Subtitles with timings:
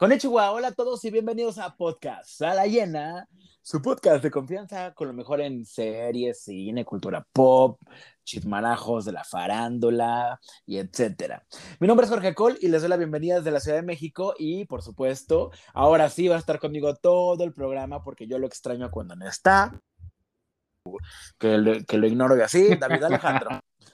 [0.00, 3.28] Konnichiwa, hola a todos y bienvenidos a Podcast a la Llena,
[3.60, 7.78] su podcast de confianza con lo mejor en series, cine, cultura pop,
[8.24, 11.44] chismarajos de la farándula y etcétera.
[11.80, 14.32] Mi nombre es Jorge Col y les doy la bienvenida desde la Ciudad de México
[14.38, 18.46] y por supuesto, ahora sí va a estar conmigo todo el programa porque yo lo
[18.46, 19.82] extraño cuando no está,
[21.38, 23.50] que, lo, que lo ignoro y así, David Alejandro.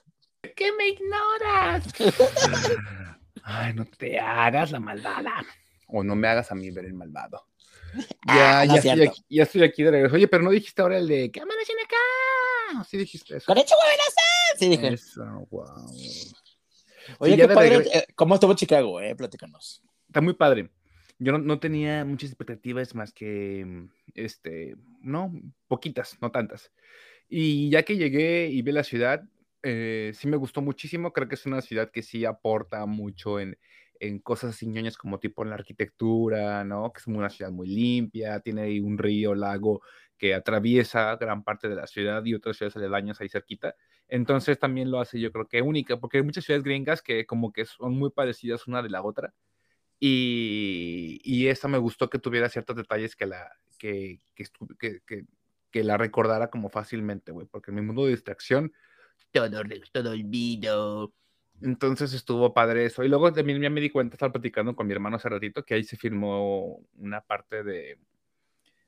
[0.55, 1.83] ¿Qué me ignoras?
[3.43, 5.45] Ay, no te hagas la malvada
[5.87, 7.47] o no me hagas a mí ver el malvado.
[8.27, 10.17] Ya, ah, ya, estoy aquí, ya, estoy aquí, de regreso.
[10.17, 12.85] Oye, pero no dijiste ahora el de ¿qué amanecen acá?
[12.85, 13.47] Sí dijiste eso.
[13.47, 13.75] ¡Con hecho
[14.59, 14.95] Sí dije.
[14.95, 15.93] Eso, wow.
[17.19, 17.77] Oye, qué padre.
[17.93, 19.01] Eh, ¿Cómo estuvo Chicago?
[19.01, 19.15] Eh?
[19.15, 19.83] Platícanos.
[20.07, 20.71] Está muy padre.
[21.19, 25.33] Yo no, no, tenía muchas expectativas más que, este, no,
[25.67, 26.73] poquitas, no tantas.
[27.29, 29.23] Y ya que llegué y vi la ciudad,
[29.63, 31.13] eh, sí me gustó muchísimo.
[31.13, 33.59] Creo que es una ciudad que sí aporta mucho en,
[34.01, 36.93] en cosas así ñoñas como tipo en la arquitectura, ¿no?
[36.93, 39.83] Que es una ciudad muy limpia, tiene ahí un río, lago
[40.19, 43.75] que atraviesa gran parte de la ciudad y otras ciudades aledañas ahí cerquita.
[44.09, 47.53] Entonces también lo hace yo creo que única, porque hay muchas ciudades gringas que como
[47.53, 49.35] que son muy parecidas una de la otra.
[49.99, 54.47] Y, y esta me gustó que tuviera ciertos detalles que la, que, que,
[55.07, 55.25] que,
[55.71, 58.73] que la recordara como fácilmente, güey, porque en mi mundo de distracción,
[59.33, 59.51] todo,
[59.93, 61.13] todo olvido,
[61.63, 63.03] entonces estuvo padre eso.
[63.05, 65.75] Y luego también ya me di cuenta, estaba platicando con mi hermano hace ratito, que
[65.75, 67.99] ahí se filmó una parte de,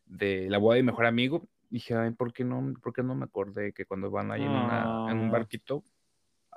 [0.07, 1.49] de la boda de mi mejor amigo.
[1.71, 4.43] Y dije, ay, ¿por qué no, por qué no me acordé que cuando van ahí
[4.43, 5.33] en, una, en un ah.
[5.33, 5.83] barquito,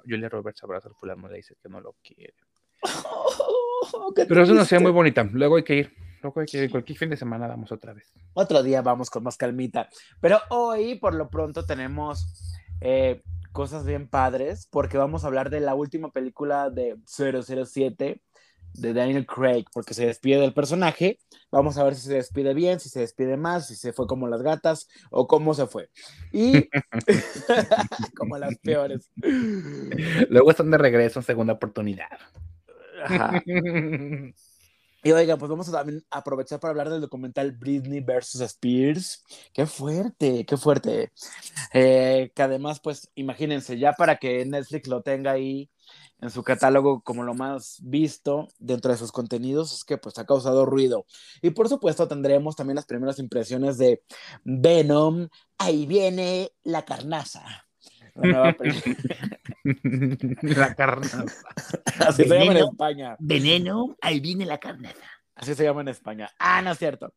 [0.03, 2.33] Julia Roberts abraza al fulano y le dice que no lo quiere.
[4.27, 5.23] Pero eso no sea muy bonita.
[5.31, 5.93] Luego hay que ir.
[6.21, 6.71] Luego hay que ir.
[6.71, 8.13] Cualquier fin de semana vamos otra vez.
[8.33, 9.89] Otro día vamos con más calmita.
[10.19, 13.21] Pero hoy, por lo pronto, tenemos eh,
[13.51, 18.21] cosas bien padres, porque vamos a hablar de la última película de 007
[18.73, 21.19] de Daniel Craig, porque se despide del personaje.
[21.51, 24.27] Vamos a ver si se despide bien, si se despide más, si se fue como
[24.27, 25.89] las gatas o cómo se fue.
[26.31, 26.69] Y
[28.17, 29.11] como las peores.
[30.29, 32.07] Luego están de regreso en segunda oportunidad.
[35.03, 39.23] Y oiga, pues vamos a también aprovechar para hablar del documental Britney versus Spears.
[39.53, 41.11] Qué fuerte, qué fuerte.
[41.73, 45.71] Eh, que además, pues imagínense, ya para que Netflix lo tenga ahí
[46.21, 50.25] en su catálogo como lo más visto dentro de sus contenidos, es que pues ha
[50.25, 51.05] causado ruido.
[51.41, 54.03] Y por supuesto tendremos también las primeras impresiones de
[54.43, 55.29] Venom.
[55.57, 57.65] Ahí viene la carnaza.
[58.15, 58.55] La nueva
[60.41, 61.25] la carnaza.
[61.99, 63.15] Así se llama en España.
[63.19, 64.95] Veneno, ahí viene la carnaza.
[65.35, 66.29] Así se llama en España.
[66.39, 67.13] Ah, no es cierto.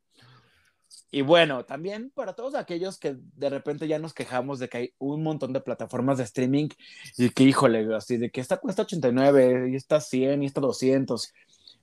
[1.11, 4.95] Y bueno, también para todos aquellos que de repente ya nos quejamos de que hay
[4.99, 6.71] un montón de plataformas de streaming
[7.17, 11.33] y que, híjole, así de que esta cuesta 89 y esta 100 y esta 200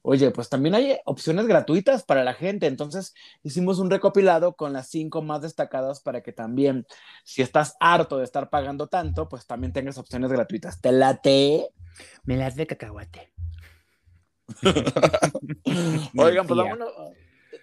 [0.03, 2.65] Oye, pues también hay opciones gratuitas para la gente.
[2.65, 3.13] Entonces
[3.43, 6.87] hicimos un recopilado con las cinco más destacadas para que también,
[7.23, 10.81] si estás harto de estar pagando tanto, pues también tengas opciones gratuitas.
[10.81, 11.69] ¿Te late?
[12.23, 13.31] Me las de cacahuate.
[16.17, 16.89] Oigan, pues vámonos,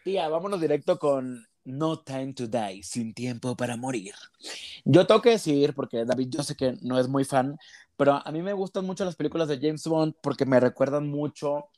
[0.04, 4.14] tía, vámonos directo con No Time to Die, sin tiempo para morir.
[4.84, 7.58] Yo tengo que decir, porque David, yo sé que no es muy fan,
[7.96, 11.68] pero a mí me gustan mucho las películas de James Bond porque me recuerdan mucho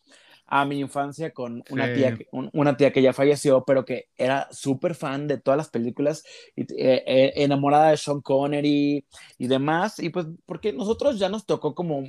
[0.53, 4.97] a mi infancia con una, tía, una tía que ya falleció, pero que era súper
[4.97, 6.25] fan de todas las películas,
[6.57, 9.05] y, eh, eh, enamorada de Sean Connery
[9.39, 12.03] y demás, y pues porque nosotros ya nos tocó como,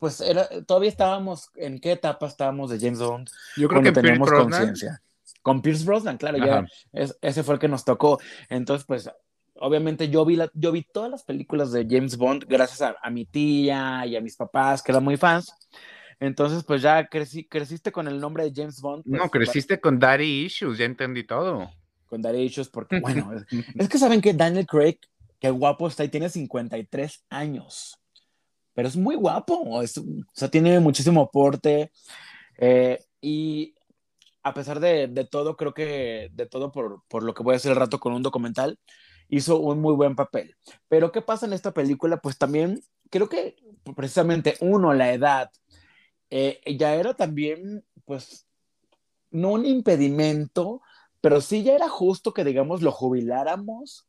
[0.00, 3.30] pues era, todavía estábamos, ¿en qué etapa estábamos de James Bond?
[3.56, 5.00] Yo creo que teníamos conciencia.
[5.40, 8.18] Con Pierce Brosnan, claro, ya ese fue el que nos tocó.
[8.50, 9.08] Entonces, pues
[9.54, 13.08] obviamente yo vi, la, yo vi todas las películas de James Bond gracias a, a,
[13.08, 15.54] mi tía y a mis papás que eran muy fans.
[16.20, 19.04] Entonces, pues ya crecí, creciste con el nombre de James Bond.
[19.06, 21.70] no, pues, creciste con Daddy Issues, ya entendí todo.
[22.06, 23.32] Con Daddy Issues, porque, bueno,
[23.76, 24.98] es, que saben que Daniel Craig,
[25.38, 27.98] qué guapo está y tiene 53 años.
[28.74, 31.92] Pero es muy guapo, o sea, tiene muchísimo aporte.
[32.58, 33.74] Eh, y
[34.42, 37.56] a pesar de, de, todo, creo que de todo por, por lo que voy a
[37.56, 38.78] hacer el rato con un documental,
[39.28, 40.56] hizo un muy buen papel.
[40.88, 42.18] Pero ¿qué pasa en esta película?
[42.18, 43.56] Pues también creo que
[43.96, 45.50] precisamente uno, la edad,
[46.30, 48.46] eh, ya era también, pues,
[49.30, 50.82] no un impedimento,
[51.20, 54.06] pero sí ya era justo que, digamos, lo jubiláramos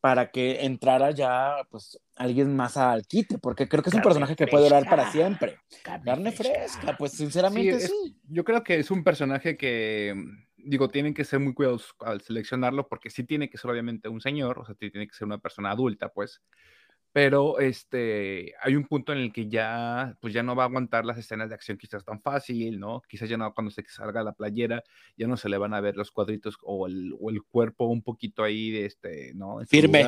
[0.00, 4.34] para que entrara ya, pues, alguien más al quite, porque creo que es un personaje
[4.34, 5.58] que puede durar para siempre.
[5.82, 6.96] Carne, fresca.
[6.98, 10.14] pues, sinceramente sí, Yo creo que es un personaje que,
[10.56, 14.20] digo, tienen que ser muy cuidadosos al seleccionarlo, porque sí tiene que ser obviamente un
[14.20, 16.42] señor, o sea, tiene que ser una persona adulta, pues,
[17.12, 21.04] pero este, hay un punto en el que ya, pues ya no va a aguantar
[21.04, 23.02] las escenas de acción quizás tan fácil, ¿no?
[23.06, 24.82] Quizás ya no, cuando se salga la playera,
[25.16, 28.02] ya no se le van a ver los cuadritos o el, o el cuerpo un
[28.02, 29.58] poquito ahí, de este, ¿no?
[29.66, 30.04] Firme.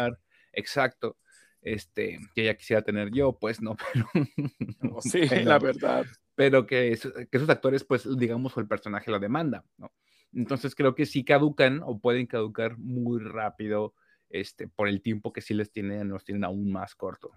[0.53, 1.19] Exacto.
[1.61, 3.77] Este, que ya quisiera tener yo, pues, ¿no?
[4.81, 6.07] Pero, sí, la verdad.
[6.35, 6.99] Pero que,
[7.31, 9.93] que esos actores, pues, digamos, o el personaje la demanda, ¿no?
[10.33, 13.95] Entonces creo que sí caducan o pueden caducar muy rápido
[14.35, 17.31] este, por el tiempo que sí les tienen, nos tienen aún más corto.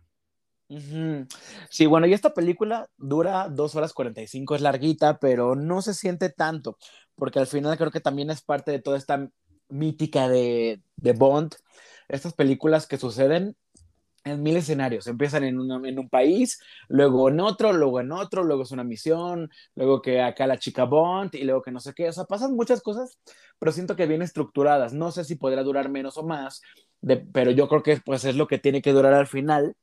[1.70, 6.30] Sí, bueno, y esta película dura dos horas 45, es larguita, pero no se siente
[6.30, 6.78] tanto,
[7.16, 9.30] porque al final creo que también es parte de toda esta
[9.70, 11.56] mítica de, de Bond,
[12.10, 13.56] estas películas que suceden
[14.32, 15.08] en mil escenarios.
[15.08, 20.02] Empiezan en, un país, luego en otro, luego en otro, luego es una misión, luego
[20.02, 22.10] que acá la chica Bond y luego que no sé qué.
[22.10, 23.18] O sea, pasan muchas cosas,
[23.60, 24.94] pero siento que bien estructuradas.
[24.94, 26.62] No sé si podrá durar menos o más,
[27.34, 29.76] pero yo creo que pues es lo que tiene que durar al final.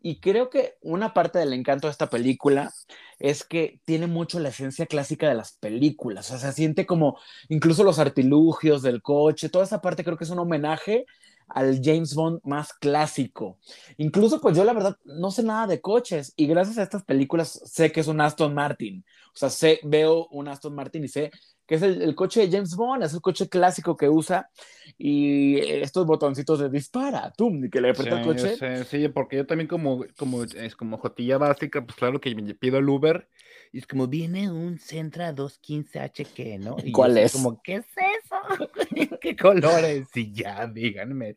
[0.00, 2.72] Y creo que una parte del encanto de esta película
[3.18, 6.30] es que tiene mucho la esencia clásica de las películas.
[6.30, 7.18] O sea, se siente como
[7.48, 11.04] incluso los artilugios del coche, toda esa parte creo que es un homenaje
[11.48, 13.58] al James Bond más clásico.
[13.96, 17.60] Incluso, pues yo la verdad no sé nada de coches y gracias a estas películas
[17.64, 19.04] sé que es un Aston Martin.
[19.28, 21.30] O sea, sé, veo un Aston Martin y sé
[21.68, 24.48] que es el, coche de James Bond, es el coche clásico que usa
[24.96, 28.84] y estos botoncitos de dispara, tú, que le aprieta el coche.
[28.84, 32.78] sí, porque yo también como, como, es como jotilla básica, pues claro que me pido
[32.78, 33.28] el Uber
[33.70, 36.76] y es como, viene un Centra 215HQ, ¿no?
[36.82, 37.32] Y ¿Cuál es?
[37.32, 38.27] Como, ¿qué es eso?
[39.20, 40.08] ¿Qué colores?
[40.14, 41.36] Y ya, díganme.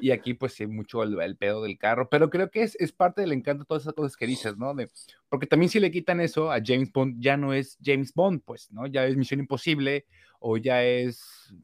[0.00, 3.22] Y aquí, pues, sí, mucho el, pedo del carro, pero creo que es, es, parte
[3.22, 4.74] del encanto de todas esas cosas que dices, ¿no?
[4.74, 4.90] De,
[5.28, 8.70] porque también si le quitan eso a James Bond, ya no es James Bond, pues,
[8.72, 8.86] ¿no?
[8.86, 10.06] Ya es Misión Imposible
[10.38, 11.54] o ya es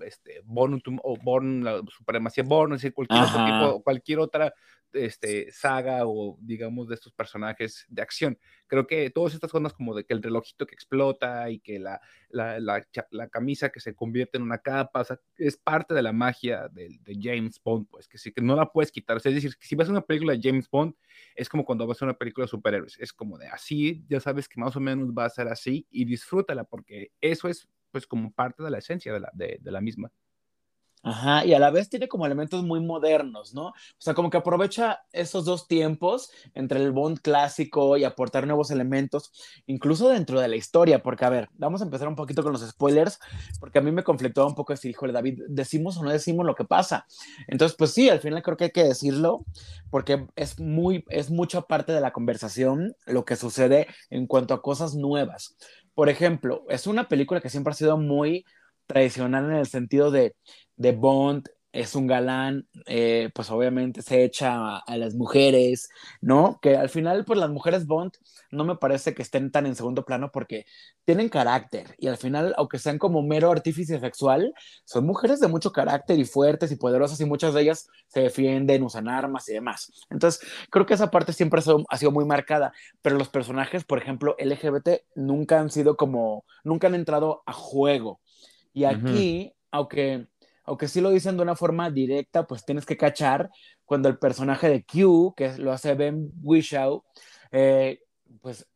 [0.00, 4.54] este, Born, o Born, la supremacía Born, es decir, cualquier, otro tipo, cualquier otra
[4.94, 8.38] este, saga o digamos de estos personajes de acción.
[8.66, 12.00] Creo que todas estas cosas como de que el relojito que explota y que la,
[12.30, 15.04] la, la, camisa que se convierte en una capa,
[15.36, 18.70] es parte de la magia de, de, James Bond, pues que sí, que no la
[18.70, 19.16] puedes quitar.
[19.16, 20.94] es decir, que si vas a una película de James Bond,
[21.34, 24.48] es como cuando vas a una película de superhéroes, es como de así, ya sabes
[24.48, 28.32] que más o menos va a ser así y disfrútala porque eso es pues como
[28.32, 30.10] parte de la esencia de la, de, de la misma.
[31.06, 33.66] Ajá, y a la vez tiene como elementos muy modernos, ¿no?
[33.66, 38.70] O sea, como que aprovecha esos dos tiempos entre el Bond clásico y aportar nuevos
[38.70, 39.30] elementos,
[39.66, 42.66] incluso dentro de la historia, porque a ver, vamos a empezar un poquito con los
[42.66, 43.18] spoilers,
[43.60, 46.54] porque a mí me conflictó un poco decir, híjole, David, ¿decimos o no decimos lo
[46.54, 47.06] que pasa?
[47.48, 49.44] Entonces, pues sí, al final creo que hay que decirlo,
[49.90, 54.62] porque es muy, es mucha parte de la conversación lo que sucede en cuanto a
[54.62, 55.54] cosas nuevas.
[55.94, 58.46] Por ejemplo, es una película que siempre ha sido muy
[58.86, 60.34] tradicional en el sentido de
[60.76, 65.88] de Bond es un galán, eh, pues obviamente se echa a, las mujeres,
[66.20, 66.60] ¿no?
[66.62, 68.12] Que al final, pues las mujeres Bond
[68.52, 70.66] no me parece que estén tan en segundo plano porque
[71.04, 74.54] tienen carácter y al final, aunque sean como mero artífice sexual,
[74.84, 78.84] son mujeres de mucho carácter y fuertes y poderosas y muchas de ellas se defienden,
[78.84, 79.90] usan armas y demás.
[80.10, 82.72] Entonces, creo que esa parte siempre ha sido muy marcada,
[83.02, 88.20] pero los personajes, por ejemplo, LGBT, nunca han sido como, nunca han entrado a juego.
[88.74, 90.28] Y aquí, aunque
[90.64, 93.50] aunque sí lo dicen de una forma directa, pues tienes que cachar
[93.84, 97.04] cuando el personaje de Q, que lo hace Ben Whishaw,
[97.52, 98.00] eh,
[98.40, 98.66] pues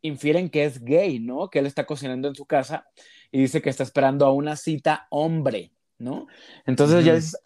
[0.00, 1.50] infieren que es gay, ¿no?
[1.50, 2.86] Que él está cocinando en su casa
[3.30, 6.26] y dice que está esperando a una cita hombre, ¿no?
[6.66, 7.38] Entonces ya dices,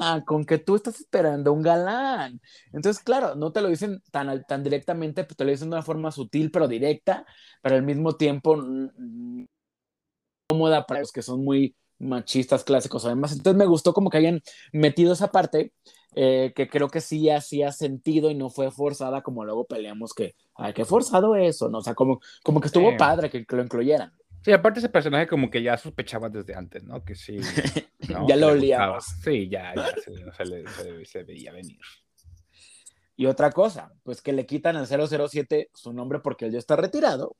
[0.00, 2.40] ah, con que tú estás esperando un galán.
[2.72, 5.84] Entonces, claro, no te lo dicen tan, tan directamente, pues te lo dicen de una
[5.84, 7.26] forma sutil, pero directa,
[7.62, 8.56] pero al mismo tiempo
[10.60, 13.32] cómoda para los que son muy machistas clásicos además.
[13.32, 14.40] Entonces me gustó como que hayan
[14.72, 15.72] metido esa parte
[16.14, 20.34] eh, que creo que sí hacía sentido y no fue forzada como luego peleamos que,
[20.56, 21.78] ay, qué forzado eso, ¿no?
[21.78, 24.12] O sea, como, como que estuvo padre que, lo incluyeran.
[24.42, 27.04] Sí, aparte ese personaje como que ya sospechaba desde antes, ¿no?
[27.04, 27.38] Que sí.
[28.26, 29.04] ya lo olíamos.
[29.22, 29.92] Sí, ya, ya
[30.34, 31.78] se, se, veía venir.
[33.20, 36.74] Y otra cosa, pues que le quitan al 007 su nombre porque él ya está
[36.74, 37.36] retirado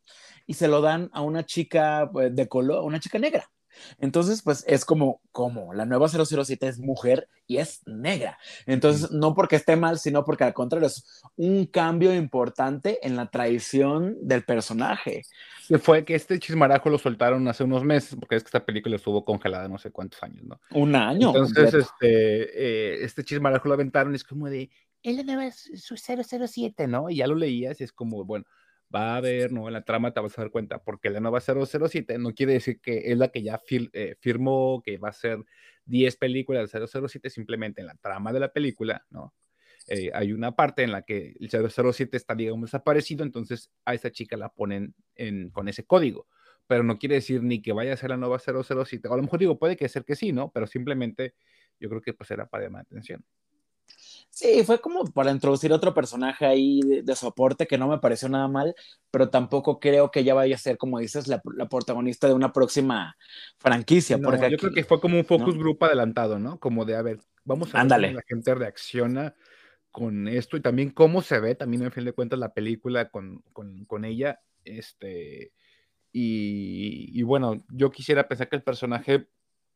[0.47, 3.51] y se lo dan a una chica pues, de color, una chica negra.
[3.99, 8.37] Entonces, pues es como, como, la nueva 007 es mujer y es negra.
[8.67, 13.31] Entonces, no porque esté mal, sino porque al contrario, es un cambio importante en la
[13.31, 15.23] tradición del personaje.
[15.81, 19.25] Fue que este chismarajo lo soltaron hace unos meses, porque es que esta película estuvo
[19.25, 20.61] congelada no sé cuántos años, ¿no?
[20.75, 21.29] Un año.
[21.29, 24.69] Entonces, este, eh, este chismarajo lo aventaron y es como de,
[25.03, 27.11] es la nueva 007, ¿no?
[27.11, 28.45] Y ya lo leías y es como, bueno,
[28.95, 29.69] va a haber, ¿no?
[29.69, 32.81] En la trama te vas a dar cuenta, porque la nueva 007 no quiere decir
[32.81, 33.61] que es la que ya
[33.93, 35.39] eh, firmó, que va a ser
[35.87, 39.35] 10 películas de 007, simplemente en la trama de la película, ¿no?
[39.89, 44.11] eh, hay una parte en la que el 007 está, digamos, desaparecido, entonces a esa
[44.11, 46.29] chica la ponen en, con ese código.
[46.67, 49.09] Pero no quiere decir ni que vaya a ser la nueva 007.
[49.09, 50.53] O a lo mejor digo, puede que ser que sí, ¿no?
[50.53, 51.35] Pero simplemente
[51.81, 53.25] yo creo que pues era para llamar atención.
[54.31, 58.49] Sí, fue como para introducir otro personaje ahí de, soporte que no me pareció nada
[58.49, 58.75] mal,
[59.11, 63.17] pero tampoco creo que ella vaya a ser, como dices, la, protagonista de una próxima
[63.59, 64.19] franquicia.
[64.19, 66.59] porque yo creo que fue como un focus group adelantado, ¿no?
[66.59, 69.35] Como de, a ver, vamos a ver cómo la gente reacciona
[69.91, 73.43] con esto y también cómo se ve, también en fin de cuentas, la película con,
[73.53, 74.41] con, ella.
[74.65, 75.53] Este,
[76.13, 79.29] y, y, bueno, yo quisiera pensar que el personaje,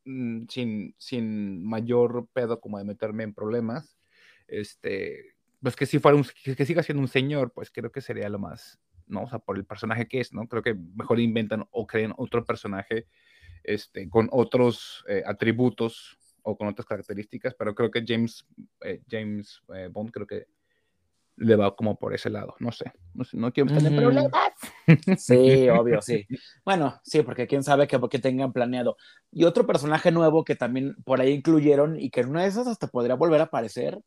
[0.05, 3.99] mm, sin, sin mayor pedo como de meterme en problemas,
[4.49, 8.29] este, pues que si fuera un, que, siga siendo un señor, pues creo que sería
[8.29, 9.23] lo más, ¿no?
[9.23, 10.47] O sea, por el personaje que es, ¿no?
[10.47, 13.07] Creo que mejor inventan o crean otro personaje
[13.63, 18.47] este, con otros eh, atributos o con otras características, pero creo que James,
[18.83, 20.47] eh, James eh, Bond creo que
[21.37, 24.33] le va como por ese lado, no sé, no, sé, no quiero tener problemas.
[25.19, 26.27] Sí, obvio, sí.
[26.65, 28.97] Bueno, sí, porque quién sabe que, que tengan planeado.
[29.33, 32.67] Y otro personaje nuevo que también por ahí incluyeron y que en una de esas
[32.67, 34.01] hasta podría volver a aparecer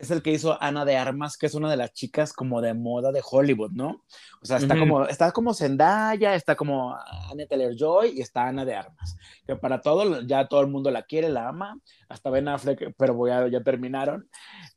[0.00, 2.72] es el que hizo Ana de Armas, que es una de las chicas como de
[2.72, 4.02] moda de Hollywood, ¿no?
[4.40, 6.96] O sea, está, como, está como Zendaya, está como
[7.30, 11.02] Anna Taylor-Joy y está Ana de Armas, que para todo, ya todo el mundo la
[11.02, 11.78] quiere, la ama,
[12.08, 14.26] hasta Ben Affleck, pero voy a, ya terminaron.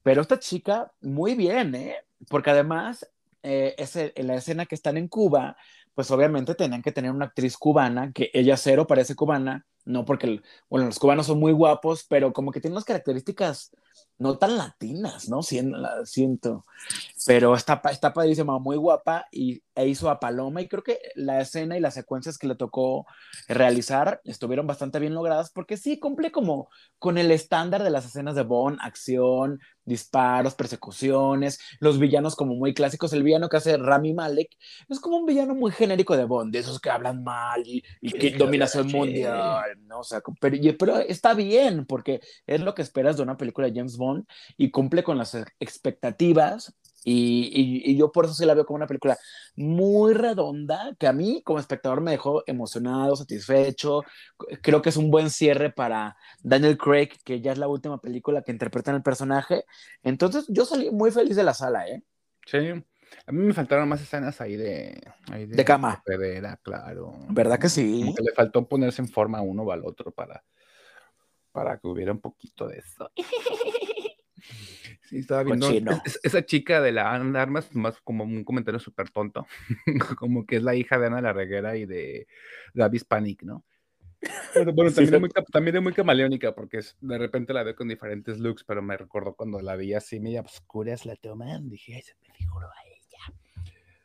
[0.04, 1.96] Pero esta chica, muy bien, ¿eh?
[2.28, 3.10] Porque además,
[3.44, 5.56] eh, en la escena que están en Cuba,
[5.96, 10.42] pues obviamente tenían que tener una actriz cubana, que ella cero parece cubana, no porque,
[10.70, 13.72] bueno, los cubanos son muy guapos, pero como que tienen unas características
[14.18, 15.42] no tan latinas, ¿no?
[15.44, 16.66] Siento,
[17.26, 21.42] pero está, está padrísima, muy guapa y e hizo a Paloma y creo que la
[21.42, 23.08] escena y las secuencias que le tocó
[23.48, 26.70] realizar estuvieron bastante bien logradas porque sí cumple como
[27.00, 32.74] con el estándar de las escenas de Bond, acción, disparos, persecuciones, los villanos como muy
[32.74, 34.50] clásicos, el villano que hace Rami Malek
[34.90, 38.32] es como un villano muy genérico de Bond, de esos que hablan mal y, que
[38.32, 40.00] dominación mundial, ¿no?
[40.00, 43.74] O sea, pero, pero está bien porque es lo que esperas de una película de
[43.84, 44.26] James Bond
[44.58, 46.74] y cumple con las expectativas
[47.06, 49.18] y, yo por eso sí la veo como una película
[49.56, 54.04] muy redonda, que a mí como espectador me dejó emocionado, satisfecho.
[54.62, 58.42] Creo que es un buen cierre para Daniel Craig, que ya es la última película
[58.42, 59.66] que interpreta en el personaje.
[60.02, 62.04] Entonces yo salí muy feliz de la sala, ¿eh?
[62.46, 62.58] Sí.
[63.28, 65.00] A mí me faltaron más escenas ahí de...
[65.48, 66.02] de, cama.
[66.06, 67.14] De claro.
[67.30, 68.00] ¿Verdad que sí?
[68.02, 70.44] Como que le faltó ponerse en forma uno o al otro para,
[71.54, 73.10] para que hubiera un poquito de eso.
[75.04, 75.70] Sí, estaba viendo.
[76.24, 79.46] esa chica de la Ana Armas, más como un comentario súper tonto.
[80.18, 82.28] como que es la hija de Ana la Reguera y de
[82.74, 83.64] David Panic, ¿no?
[84.74, 88.40] bueno, también, es muy, también, es muy, camaleónica porque de repente la veo con diferentes
[88.40, 92.34] looks, pero me recuerdo cuando la vi así, media oscura, la toman, dije, se me
[92.34, 92.93] figuró a ella.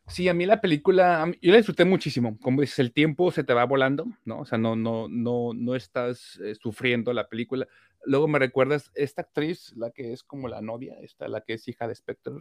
[0.08, 2.38] Sí, a mí la película, yo la disfruté muchísimo.
[2.40, 4.40] Como dices, el tiempo se te va volando, ¿no?
[4.40, 7.68] O sea, no, no, no, no estás eh, sufriendo la película.
[8.04, 11.68] Luego me recuerdas esta actriz, la que es como la novia, esta, la que es
[11.68, 12.34] hija de Spectre,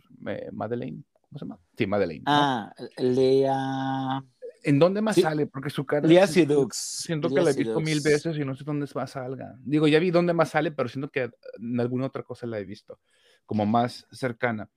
[0.51, 1.59] Madeleine, ¿cómo se llama?
[1.77, 2.23] Sí, Madeleine.
[2.25, 4.23] Ah, Lea.
[4.63, 5.45] ¿En dónde más sale?
[5.45, 6.07] Porque su cara.
[6.07, 6.75] Lea Sidux.
[6.75, 9.55] Siento que la he visto mil veces y no sé dónde más salga.
[9.59, 12.65] Digo, ya vi dónde más sale, pero siento que en alguna otra cosa la he
[12.65, 12.99] visto,
[13.45, 14.69] como más cercana.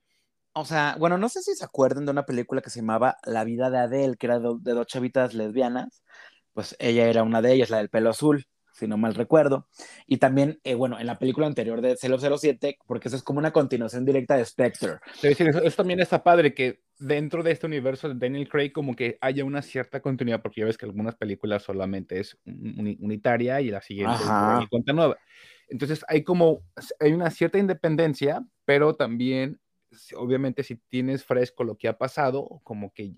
[0.52, 3.44] O sea, bueno, no sé si se acuerdan de una película que se llamaba La
[3.44, 6.02] vida de Adele, que era de, de dos chavitas lesbianas.
[6.52, 8.46] Pues ella era una de ellas, la del pelo azul
[8.80, 9.68] si no mal recuerdo.
[10.06, 13.52] Y también, eh, bueno, en la película anterior de 007, porque eso es como una
[13.52, 14.94] continuación directa de Spectre.
[15.14, 19.18] Sí, eso, también está padre, que dentro de este universo de Daniel Craig como que
[19.20, 23.80] haya una cierta continuidad, porque ya ves que algunas películas solamente es unitaria y la
[23.80, 25.16] siguiente es cuenta nueva.
[25.68, 26.62] Entonces hay como,
[26.98, 29.60] hay una cierta independencia, pero también
[30.16, 33.14] obviamente si tienes fresco lo que ha pasado, como que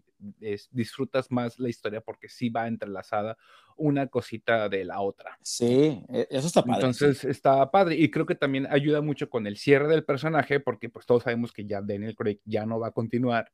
[0.70, 3.36] disfrutas más la historia porque sí va entrelazada
[3.76, 5.38] una cosita de la otra.
[5.42, 6.74] Sí, e, eso está padre.
[6.76, 10.88] Entonces está padre y creo que también ayuda mucho con el cierre del personaje porque
[10.88, 13.52] pues todos sabemos que ya Daniel Craig ya no va a continuar.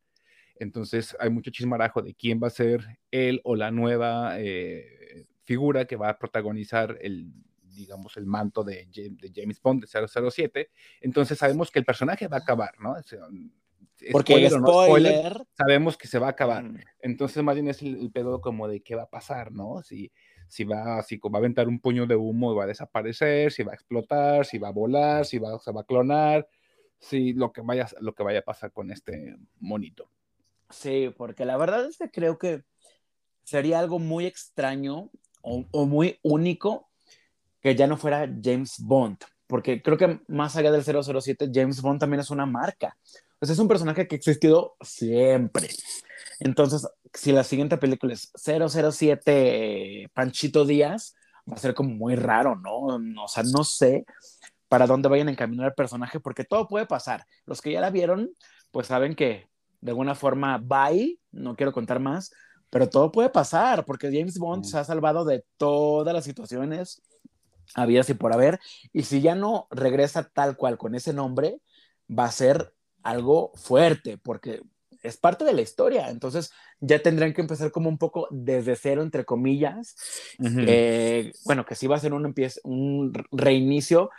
[0.56, 5.86] Entonces hay mucho chismarajo de quién va a ser él o la nueva eh, figura
[5.86, 7.32] que va a protagonizar el
[7.78, 8.88] digamos, el manto de,
[9.34, 10.70] James Bond de 007.
[11.00, 12.96] Entonces sabemos que el personaje va a acabar, ¿no?
[14.12, 16.64] Porque el spoiler, sabemos que se va a acabar.
[16.64, 16.80] Mm.
[17.00, 19.82] Entonces, más bien es el, pedo como de qué va a pasar, ¿no?
[19.82, 20.12] Si,
[20.48, 23.62] si va, si va a aventar un puño de humo y va a desaparecer, si
[23.62, 26.48] va a explotar, si va a volar, si va, se va a clonar,
[26.98, 30.10] si lo que vaya, lo que vaya a pasar con este monito.
[30.70, 32.64] Sí, porque la verdad es que creo que
[33.42, 35.10] sería algo muy extraño
[35.42, 36.87] o, o muy único
[37.60, 42.00] que ya no fuera James Bond, porque creo que más allá del 007, James Bond
[42.00, 42.96] también es una marca.
[43.40, 45.68] Sea, es un personaje que ha existido siempre.
[46.40, 51.14] Entonces, si la siguiente película es 007 Panchito Díaz,
[51.50, 52.78] va a ser como muy raro, ¿no?
[53.22, 54.04] O sea, no sé
[54.68, 57.24] para dónde vayan a encaminar el personaje, porque todo puede pasar.
[57.46, 58.30] Los que ya la vieron,
[58.70, 59.48] pues saben que
[59.80, 62.32] de alguna forma bye, no quiero contar más,
[62.70, 67.00] pero todo puede pasar, porque James Bond se ha salvado de todas las situaciones
[67.74, 68.60] habidas y por haber,
[68.92, 71.60] y si ya no regresa tal cual con ese nombre,
[72.10, 74.62] va a ser algo fuerte, porque
[75.02, 79.02] es parte de la historia, entonces ya tendrán que empezar como un poco desde cero,
[79.02, 79.96] entre comillas,
[80.40, 84.10] eh, bueno, que sí va a ser un, un reinicio,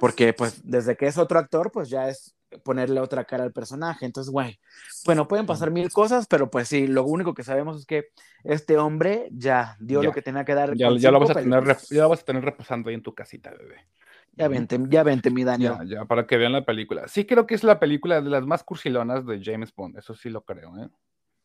[0.00, 4.04] porque pues desde que es otro actor, pues ya es ponerle otra cara al personaje.
[4.06, 4.58] Entonces, güey,
[5.04, 8.08] bueno, pueden pasar mil cosas, pero pues sí, lo único que sabemos es que
[8.44, 10.76] este hombre ya dio lo que tenía que dar.
[10.76, 13.86] Ya, lo vas a tener, ya vas a tener reposando ahí en tu casita, bebé.
[14.34, 15.74] Ya vente, ya vente, mi Daniel.
[15.80, 17.06] Ya, ya, para que vean la película.
[17.06, 20.30] Sí creo que es la película de las más cursilonas de James Bond, eso sí
[20.30, 20.88] lo creo, ¿eh?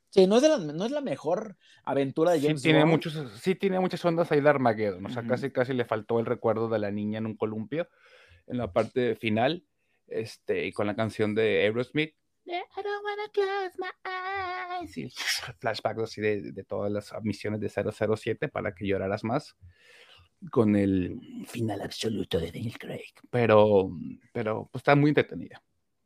[0.10, 2.91] Sí, no es, la, no es la mejor aventura de James sí, tiene Bond.
[2.91, 5.06] Muchos, sí, tiene muchas ondas ahí de Armageddon.
[5.06, 7.89] O sea, casi, casi le faltó el recuerdo de la niña en un columpio
[8.48, 9.65] en la parte final
[10.08, 12.15] este, y con la canción de Aerosmith.
[12.46, 13.89] I don't wanna close my
[14.79, 14.98] eyes.
[14.98, 15.10] Y
[15.60, 19.58] flashbacks así de, de, todas las misiones de 007 para que lloraras más
[20.51, 23.13] con el final absoluto de Daniel Craig.
[23.29, 23.91] Pero,
[24.34, 25.62] pero pues está muy entretenida.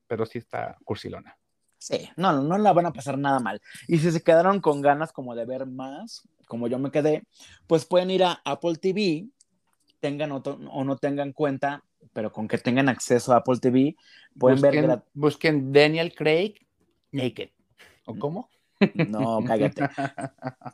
[0.08, 1.38] Pero sí está cursilona.
[1.78, 3.60] Sí, no, no la van a pasar nada mal.
[3.88, 7.24] Y si se quedaron con ganas como de ver más, como yo me quedé,
[7.66, 9.28] pues pueden ir a Apple TV,
[10.00, 11.84] tengan o, o no tengan cuenta,
[12.14, 13.96] pero con que tengan acceso a Apple TV,
[14.38, 15.04] pueden ver.
[15.14, 16.56] Busquen Daniel Craig
[17.12, 17.50] Naked.
[18.06, 18.50] ¿O cómo?
[19.08, 19.90] No, cállate.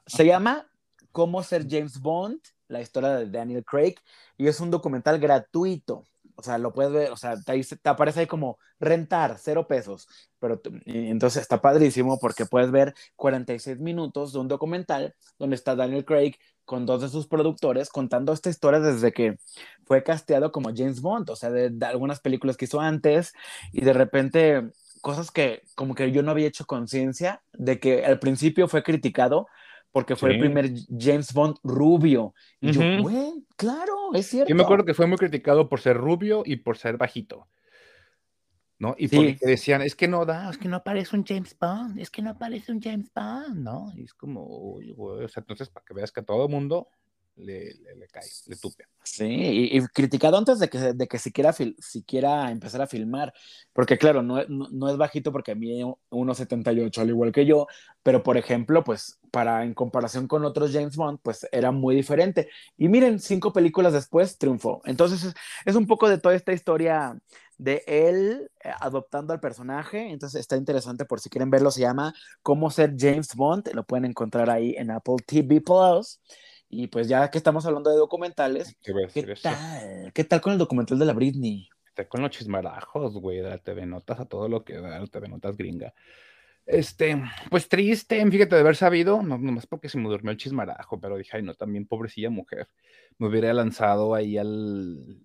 [0.06, 0.68] Se llama
[1.12, 3.95] Cómo ser James Bond, la historia de Daniel Craig,
[4.38, 6.03] y es un documental gratuito.
[6.36, 10.07] O sea, lo puedes ver, o sea, te, te aparece ahí como rentar, cero pesos.
[10.39, 16.06] Pero entonces está padrísimo porque puedes ver 46 minutos de un documental donde está Daniel
[16.06, 16.36] Craig
[16.67, 19.38] con dos de sus productores contando esta historia desde que
[19.86, 23.34] fue casteado como James Bond, o sea, de, algunas películas que hizo antes
[23.71, 24.69] y de repente
[25.01, 29.47] cosas que como que yo no había hecho conciencia de que al principio fue criticado
[29.91, 32.34] porque fue el primer James Bond rubio.
[32.62, 34.50] Y yo, güey, claro, es cierto.
[34.50, 37.47] Yo me acuerdo que fue muy criticado por ser rubio y por ser bajito.
[38.80, 38.95] ¿no?
[38.97, 42.12] Y porque decían, es que no da, es que no aparece un James Bond, es
[42.12, 43.91] que no aparece un James Bond, ¿no?
[43.95, 46.88] Y es como, uy, güey, o sea, entonces para que veas que todo mundo
[47.38, 48.58] le, le, cae, le.
[49.04, 53.34] Sí, y, criticado antes de que, de que siquiera, siquiera empezar a filmar,
[53.73, 57.67] porque claro, no, no, es bajito porque a mí 1,78 al igual que yo,
[58.04, 62.50] pero por ejemplo, pues para en comparación con otros James Bond, pues era muy diferente.
[62.78, 64.82] Y miren, cinco películas después triunfó.
[64.86, 65.34] Entonces es,
[65.65, 67.17] es un poco de toda esta historia
[67.58, 70.10] de él eh, adoptando al personaje.
[70.12, 71.71] Entonces está interesante por si quieren verlo.
[71.71, 73.69] Se llama Cómo ser James Bond.
[73.73, 76.19] Lo pueden encontrar ahí en Apple TV Plus.
[76.69, 78.93] Y pues ya que estamos hablando de documentales, ¿qué,
[79.41, 80.12] tal?
[80.13, 81.69] ¿Qué tal con el documental de la Britney?
[81.88, 85.08] Está con los chismarajos, güey, de la TV Notas a todo lo que da la
[85.08, 85.93] TV Notas gringa.
[86.67, 90.99] Este, pues triste, fíjate de haber sabido, no nomás porque se me durmió el chismarajo,
[90.99, 92.67] pero dije, ay, no, también pobrecilla mujer.
[93.17, 95.23] Me hubiera lanzado ahí al,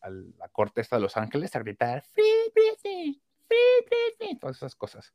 [0.00, 2.24] a, la corte esta de Los Ángeles a gritar, Free
[2.54, 5.12] Britney, Free Britney, todas esas cosas.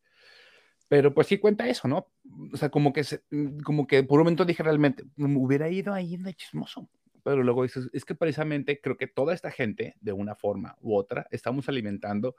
[0.90, 2.08] Pero pues sí cuenta eso, ¿no?
[2.52, 5.94] O sea, como que, mm, como que por un momento dije realmente, me hubiera ido
[5.94, 6.90] ahí de chismoso.
[7.24, 10.96] Pero luego dices, es que precisamente creo que toda esta gente, de una forma u
[10.96, 12.36] otra, estamos alimentando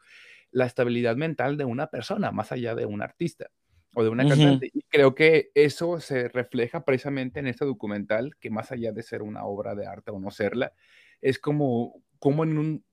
[0.51, 3.51] la estabilidad mental de una persona, más allá de un artista
[3.95, 4.71] o de una cantante.
[4.73, 9.23] Y creo que eso se refleja precisamente en este documental, que más allá de ser
[9.23, 10.73] una obra de arte o no serla,
[11.21, 12.85] es como, como en un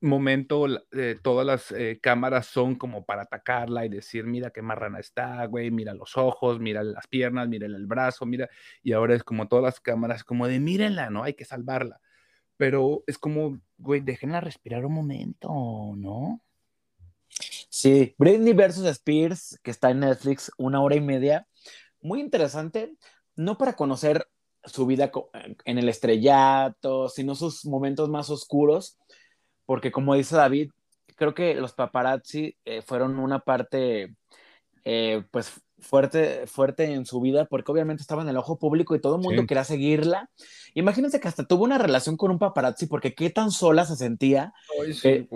[0.00, 5.00] momento eh, todas las eh, cámaras son como para atacarla y decir, mira qué marrana
[5.00, 8.48] está, güey, mira los ojos, mira las piernas, mira el brazo, mira,
[8.82, 11.24] y ahora es como todas las cámaras como de, mírenla, ¿no?
[11.24, 12.00] Hay que salvarla.
[12.56, 15.48] Pero es como, güey, déjenla respirar un momento,
[15.96, 16.42] ¿no?
[17.68, 21.46] Sí, Britney versus Spears, que está en Netflix, una hora y media,
[22.00, 22.96] muy interesante,
[23.36, 24.26] no para conocer
[24.64, 25.10] su vida
[25.64, 28.98] en el estrellato, sino sus momentos más oscuros,
[29.68, 30.70] porque como dice David,
[31.14, 34.14] creo que los paparazzi eh, fueron una parte,
[34.82, 39.00] eh, pues, fuerte, fuerte en su vida, porque obviamente estaba en el ojo público y
[39.02, 40.30] todo el mundo quería seguirla.
[40.72, 44.54] Imagínense que hasta tuvo una relación con un paparazzi, porque qué tan sola se sentía.
[44.94, 45.28] sí,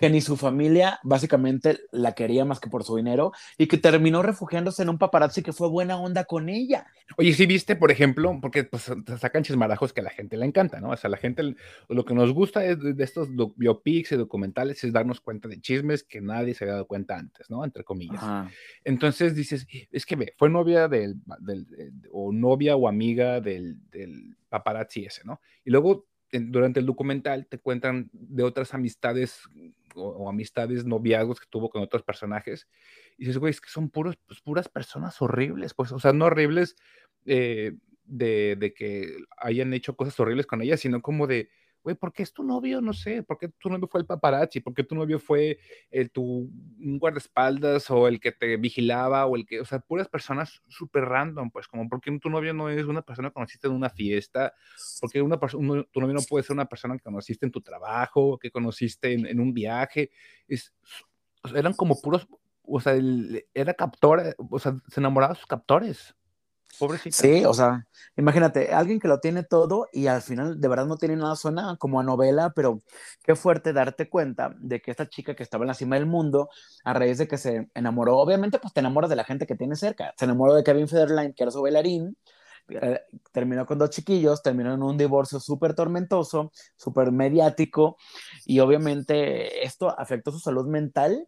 [0.00, 4.22] que ni su familia básicamente la quería más que por su dinero y que terminó
[4.22, 6.86] refugiándose en un paparazzi que fue buena onda con ella.
[7.18, 10.80] Oye, sí viste, por ejemplo, porque pues, sacan chismarajos que a la gente le encanta,
[10.80, 10.88] ¿no?
[10.88, 11.54] O sea, la gente,
[11.88, 16.02] lo que nos gusta es de, estos biopics y documentales es darnos cuenta de chismes
[16.02, 17.62] que nadie se había dado cuenta antes, ¿no?
[17.62, 18.22] Entre comillas.
[18.84, 21.66] Entonces dices, es que ve, fue novia del, del,
[22.10, 25.42] o novia o amiga del, del paparazzi ese, ¿no?
[25.62, 29.42] Y luego durante el documental te cuentan de otras amistades
[29.94, 32.68] o, amistades, noviazgos que tuvo con otros personajes.
[33.16, 36.26] Y dices, güey, es que son puros, pues, puras personas horribles, pues, o sea, no
[36.26, 36.76] horribles
[37.26, 37.72] eh,
[38.04, 41.50] de, de, que hayan hecho cosas horribles con ella, sino como de,
[41.82, 42.80] güey, ¿por qué es tu novio?
[42.80, 44.60] No sé, ¿por qué tu novio fue el paparazzi?
[44.60, 45.58] ¿Por qué tu novio fue
[45.90, 50.62] el, tu guardaespaldas o el que te vigilaba o el que, o sea, puras personas
[50.68, 53.74] súper random, pues como, ¿por qué tu novio no es una persona que conociste en
[53.74, 54.52] una fiesta?
[55.00, 58.38] ¿Por qué una tu novio no puede ser una persona que conociste en tu trabajo,
[58.38, 60.10] que conociste en, un viaje?
[60.46, 60.74] Es,
[61.54, 62.28] eran como puros,
[62.62, 62.94] o sea,
[63.54, 66.14] era captor, o sea, se enamoraba de sus captores.
[66.78, 67.16] Pobrecita.
[67.16, 70.96] Sí, o sea, imagínate, alguien que lo tiene todo y al final de verdad no
[70.96, 72.80] tiene nada, suena como a novela, pero
[73.22, 76.48] qué fuerte darte cuenta de que esta chica que estaba en la cima del mundo,
[76.84, 79.76] a raíz de que se enamoró, obviamente pues te enamoras de la gente que tiene
[79.76, 82.16] cerca, se enamoró de Kevin Federline, que era su bailarín,
[82.68, 83.00] eh,
[83.32, 87.96] terminó con dos chiquillos, terminó en un divorcio súper tormentoso, súper mediático,
[88.46, 91.26] y obviamente esto afectó su salud mental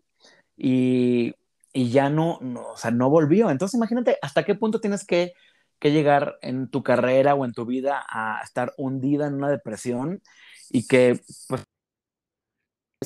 [0.56, 1.34] y
[1.72, 3.50] y ya no, no, o sea, no volvió.
[3.50, 5.32] Entonces imagínate hasta qué punto tienes que,
[5.80, 10.22] llegar en tu carrera o en tu vida a estar hundida en una depresión
[10.70, 11.64] y que pues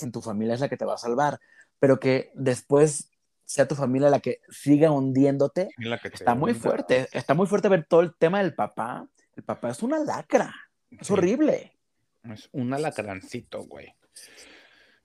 [0.03, 1.39] en tu familia es la que te va a salvar,
[1.79, 3.11] pero que después
[3.47, 5.71] sea tu familia la que siga hundiéndote,
[6.13, 9.09] está muy fuerte, está muy fuerte ver todo el tema del papá.
[9.35, 10.55] El papá es una lacra,
[10.91, 11.79] es horrible.
[12.25, 13.95] Es un alacrancito, güey.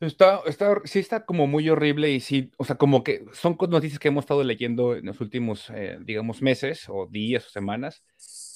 [0.01, 3.99] Está, está, sí está como muy horrible y sí, o sea, como que son noticias
[3.99, 8.03] que hemos estado leyendo en los últimos, eh, digamos, meses o días o semanas.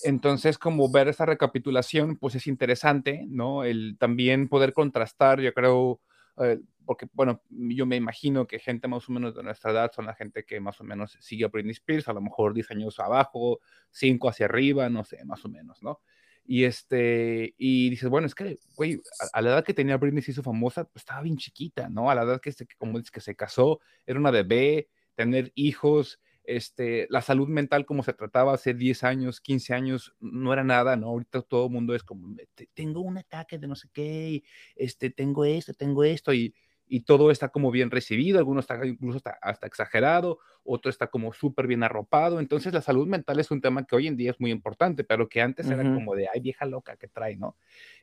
[0.04, 3.64] Entonces, como ver esta recapitulación, pues es interesante, ¿no?
[3.64, 6.02] El también poder contrastar, yo creo,
[6.38, 10.08] eh, porque, bueno, yo me imagino que gente más o menos de nuestra edad son
[10.08, 13.00] la gente que más o menos sigue a Britney Spears, a lo mejor 10 años
[13.00, 13.60] abajo,
[13.92, 16.00] 5 hacia arriba, no sé, más o menos, ¿no?
[16.48, 19.02] Y este, y dices, bueno, es que, güey,
[19.34, 22.10] a, la edad que tenía Britney se hizo famosa, pues estaba bien chiquita, ¿no?
[22.10, 26.20] A la edad que, se, como dices, que se casó, era una bebé, tener hijos,
[26.44, 30.96] este, la salud mental como se trataba hace 10 años, 15 años, no era nada,
[30.96, 31.08] ¿no?
[31.08, 32.36] Ahorita todo el mundo es como,
[32.76, 34.44] tengo un ataque de no sé qué, y,
[34.76, 36.54] este, tengo esto, tengo esto, y,
[36.88, 41.68] y todo está como bien recibido, algunos está incluso hasta, exagerado, otro está como súper
[41.68, 42.40] bien arropado.
[42.40, 45.28] Entonces la salud mental es un tema que hoy en día es muy importante, pero
[45.28, 47.56] que antes era como de, ay, vieja loca que trae, ¿no?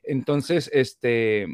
[0.03, 1.47] Entonces, este,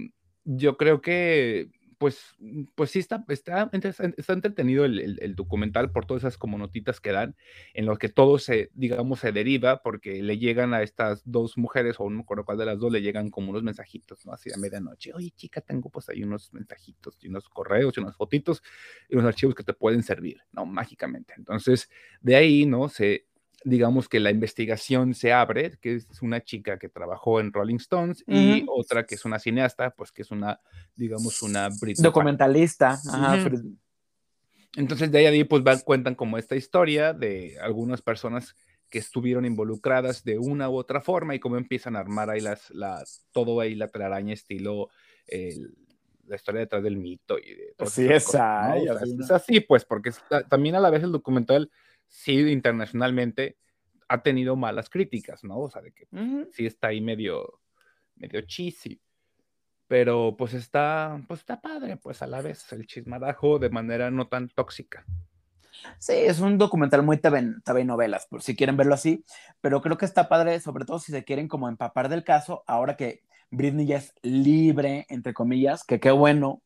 [0.44, 3.70] yo creo que pues, mm, pues sí está, está,
[4.18, 7.36] está entretenido el, documental por todas esas como notitas que dan,
[7.74, 11.98] en lo que todo se, digamos, se deriva, porque le llegan a estas dos mujeres,
[12.00, 14.34] o no recuerdo cuál de las dos, le llegan como unos mensajitos, ¿no?
[14.34, 18.16] Así a medianoche, oye chica, tengo pues ahí unos mensajitos, y unos correos, y unas
[18.16, 18.64] fotitos,
[19.10, 20.66] y unos archivos que te pueden servir, ¿no?
[20.66, 21.34] Mágicamente.
[21.38, 21.90] Entonces,
[22.22, 22.90] de ahí, ¿no?
[22.90, 23.29] Se,
[23.64, 28.24] digamos que la investigación se abre, que es una chica que trabajó en Rolling Stones
[28.28, 30.60] y otra que es una cineasta, pues que es una,
[30.96, 33.00] digamos, una documentalista.
[34.76, 38.56] Entonces de ahí, pues van, cuentan como esta historia de algunas personas
[38.90, 42.72] que estuvieron involucradas de una u otra forma y cómo empiezan a armar ahí las,
[43.32, 44.90] todo ahí la telaraña estilo
[46.30, 50.12] la historia detrás del mito y de sí, esa, es así, pues, porque
[50.48, 51.72] también a la vez el documental
[52.10, 53.58] sí internacionalmente
[54.10, 55.60] ha tenido malas críticas, ¿no?
[55.60, 56.08] O sea, de que
[56.52, 57.62] sí está ahí medio,
[58.16, 59.00] medio cheesy.
[59.88, 64.28] Pero pues está, pues está padre, pues a la vez el chismarajo de manera no
[64.28, 65.06] tan tóxica.
[65.98, 67.20] Sí, es un documental muy
[67.86, 69.24] novelas, por si quieren verlo así,
[69.62, 72.98] pero creo que está padre, sobre todo si se quieren como empapar del caso, ahora
[72.98, 76.62] que Britney ya es libre, entre comillas, que qué bueno,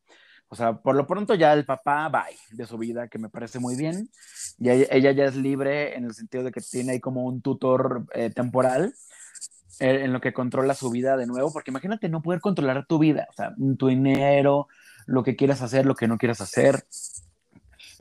[0.54, 3.58] o sea, por lo pronto ya el papá, bye, de su vida, que me parece
[3.58, 4.12] muy bien.
[4.60, 8.06] Y ella, ya es libre en el sentido de que tiene ahí como un tutor
[8.14, 8.94] eh, temporal
[9.80, 13.00] eh, en lo que controla su vida de nuevo, porque imagínate no poder controlar tu
[13.00, 14.68] vida, o sea, tu dinero,
[15.08, 16.86] lo que quieras hacer, lo que no quieras hacer.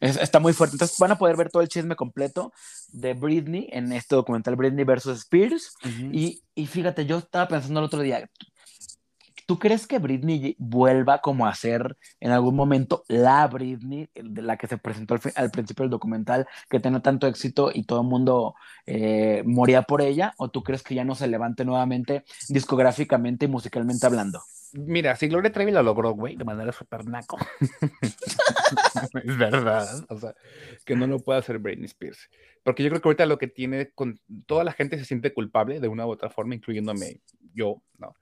[0.00, 0.74] está muy fuerte.
[0.74, 2.52] Entonces van a poder ver todo el chisme completo
[2.92, 5.74] de Britney en este documental Britney versus Spears.
[6.12, 8.28] y, y, fíjate, yo estaba pensando el otro día,
[9.46, 14.56] ¿Tú crees que Britney vuelva como a ser en algún momento la Britney, de la
[14.56, 18.54] que se presentó al, principio del documental, que tenga tanto éxito y todo el mundo
[18.86, 20.34] eh, moría por ella?
[20.38, 24.42] ¿O tú crees que ya no se levante nuevamente discográficamente y musicalmente hablando?
[24.72, 27.38] Mira, si Gloria Trevi lo logró, güey, de manera súper naco.
[29.24, 30.04] es verdad.
[30.08, 30.34] O sea,
[30.84, 32.30] que no lo puede hacer Britney Spears.
[32.62, 35.80] Porque yo creo que ahorita lo que tiene con toda la gente se siente culpable
[35.80, 37.20] de una u otra forma, incluyéndome
[37.52, 38.14] yo, ¿no?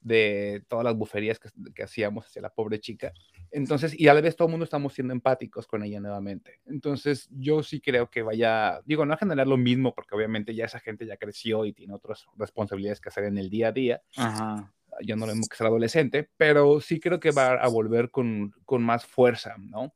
[0.00, 3.12] De todas las buferías que, que hacíamos hacia la pobre chica.
[3.50, 6.60] Entonces, y a la vez todo el mundo estamos siendo empáticos con ella nuevamente.
[6.66, 10.64] Entonces, yo sí creo que vaya, digo, no a generar lo mismo, porque obviamente ya
[10.64, 14.02] esa gente ya creció y tiene otras responsabilidades que hacer en el día a día.
[14.16, 14.72] Ajá.
[15.04, 18.82] Ya no lo vemos que adolescente, pero sí creo que va a volver con, con
[18.82, 19.94] más fuerza, ¿no?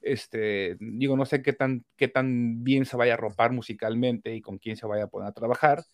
[0.00, 4.40] Este, digo, no sé qué tan, qué tan bien se vaya a romper musicalmente y
[4.40, 5.84] con quién se vaya a poner a trabajar.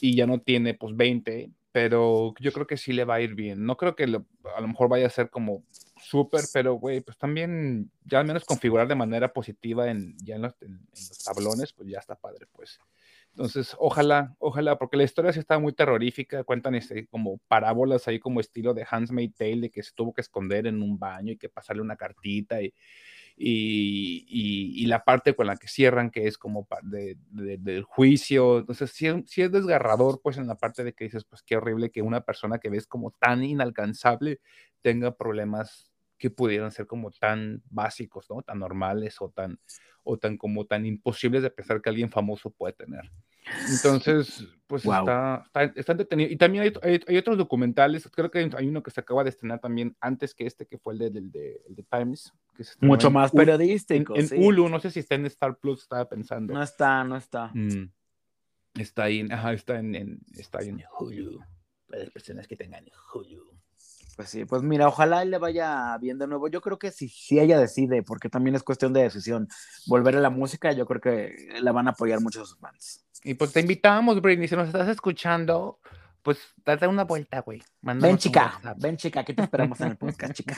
[0.00, 3.34] Y ya no tiene, pues, 20, pero yo creo que sí le va a ir
[3.34, 3.64] bien.
[3.64, 5.64] No creo que lo, a lo mejor vaya a ser como
[6.02, 10.42] súper, pero güey, pues también ya al menos configurar de manera positiva en, ya en
[10.42, 12.78] los, en, los, tablones, pues ya está padre, pues.
[13.34, 18.18] Entonces, ojalá, ojalá, porque la historia sí está muy terrorífica, cuentan este, como parábolas ahí
[18.18, 21.32] como estilo de Hans May Tale, de que se tuvo que esconder en un baño
[21.32, 22.74] y que pasarle una cartita y,
[23.36, 28.58] y, la parte con la que cierran, que es como de, de, del juicio.
[28.58, 29.06] Entonces, sí,
[29.42, 32.58] es desgarrador, pues, en la parte de que dices, pues, qué horrible que una persona
[32.58, 34.40] que ves como tan inalcanzable
[34.82, 38.42] tenga problemas que pudieran ser como tan básicos, ¿no?
[38.42, 39.58] Tan normales o tan,
[40.04, 43.10] o tan como tan imposibles de pensar que alguien famoso puede tener.
[43.70, 45.00] Entonces, pues wow.
[45.00, 46.30] está, está, está, entretenido.
[46.30, 49.30] Y también hay, hay, hay, otros documentales, creo que hay uno que se acaba de
[49.30, 52.32] estrenar también antes que este, que fue el de, el de, el de Times.
[52.56, 54.14] Que Mucho más periodístico.
[54.16, 54.28] En.
[54.32, 56.54] Hulu, no sé si está en Star Plus, estaba pensando.
[56.54, 57.50] No está, no está.
[57.52, 57.90] Mm.
[58.74, 61.40] Está ahí, ajá, está en, en, está ahí en Hulu.
[61.88, 63.51] Para las personas que tengan Hulu.
[64.22, 66.46] Pues sí, pues mira, ojalá le vaya bien de nuevo.
[66.46, 69.48] Yo creo que si, si ella decide, porque también es cuestión de decisión,
[69.88, 73.04] volver a la música, yo creo que la van a apoyar mucho sus fans.
[73.24, 75.80] Y pues te invitamos, Britney, si nos estás escuchando,
[76.22, 77.64] pues date una vuelta, güey.
[77.80, 80.56] Ven, chica, ven, chica, aquí te esperamos en el podcast, chica.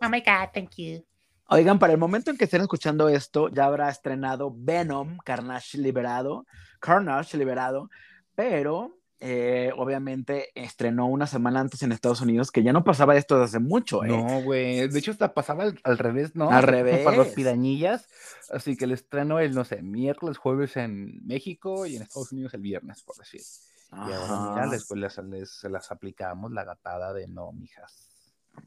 [0.00, 1.04] Oh my God, thank you.
[1.48, 6.46] Oigan, para el momento en que estén escuchando esto, ya habrá estrenado Venom, Carnage liberado,
[6.78, 7.90] Carnage liberado,
[8.36, 13.34] pero eh, obviamente estrenó una semana antes en Estados Unidos, que ya no pasaba esto
[13.34, 14.08] desde hace mucho, ¿eh?
[14.08, 14.88] No, güey.
[14.88, 16.50] De hecho, hasta pasaba al, al revés, ¿no?
[16.50, 17.04] Al revés.
[17.04, 18.08] Para los pirañillas.
[18.50, 22.54] Así que el estreno el, no sé, miércoles, jueves en México y en Estados Unidos
[22.54, 23.42] el viernes, por decir.
[23.90, 24.10] Ajá.
[24.10, 28.08] Y ahora, mira, después les, las aplicamos la gatada de no, mijas.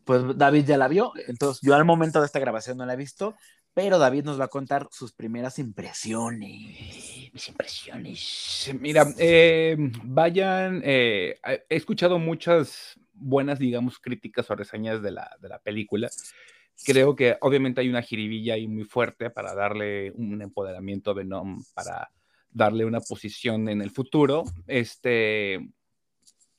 [0.06, 2.98] Pues David ya la vio, entonces yo al momento de esta grabación no la he
[2.98, 3.36] visto,
[3.74, 7.32] pero David nos va a contar sus primeras impresiones.
[7.34, 8.72] Mis impresiones.
[8.80, 15.50] Mira, eh, vayan, eh, he escuchado muchas buenas, digamos, críticas o reseñas de la, de
[15.50, 16.10] la película.
[16.86, 21.64] Creo que obviamente hay una jiribilla ahí muy fuerte para darle un empoderamiento a Venom,
[21.74, 22.10] para
[22.52, 24.44] darle una posición en el futuro.
[24.68, 25.68] Este,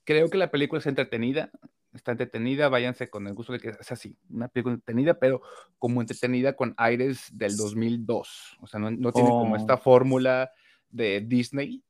[0.05, 1.51] creo que la película es entretenida,
[1.95, 5.43] está entretenida, váyanse con el gusto de que es así, una película entretenida, pero
[5.79, 9.41] como entretenida con aires del 2002, o sea, no, no tiene oh.
[9.41, 10.51] como esta fórmula
[10.91, 11.83] de Disney,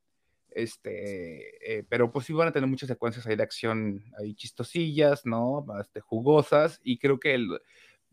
[0.51, 5.27] este, eh, pero pues sí van a tener muchas secuencias ahí de acción, ahí chistosillas,
[5.27, 5.67] ¿no?
[5.81, 7.61] Este, jugosas, y creo que el,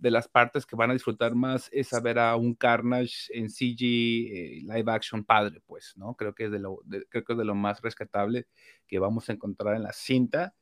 [0.02, 3.84] de las partes que van a disfrutar más es saber a un Carnage en CG
[3.84, 6.16] eh, live action padre, pues, ¿no?
[6.16, 8.48] Creo que es de lo, de, creo que es de lo más rescatable
[8.88, 10.56] que vamos a encontrar en la cinta.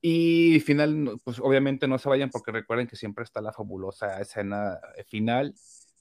[0.00, 4.78] Y final, pues obviamente no se vayan porque recuerden que siempre está la fabulosa escena
[5.06, 5.54] final,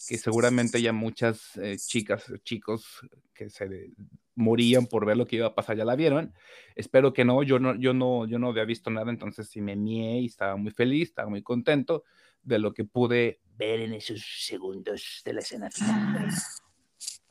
[0.08, 2.86] que seguramente ya muchas eh, chicas, chicos
[3.34, 3.92] que se
[4.36, 6.34] morían por ver lo que iba a pasar ya la vieron.
[6.76, 9.76] Espero que no, yo no, yo no, yo no había visto nada, entonces sí me
[9.76, 12.04] mié y estaba muy feliz, estaba muy contento
[12.44, 16.30] de lo que pude ver en esos segundos de la escena final.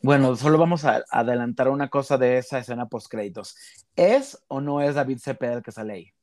[0.03, 3.57] Bueno, solo vamos a adelantar una cosa de esa escena post créditos.
[3.95, 6.16] ¿Es o no es David Cepeda el que sale ahí?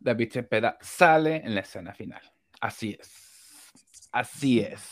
[0.00, 2.22] David Cepeda sale en la escena final.
[2.60, 3.30] Así es.
[4.10, 4.82] Así es.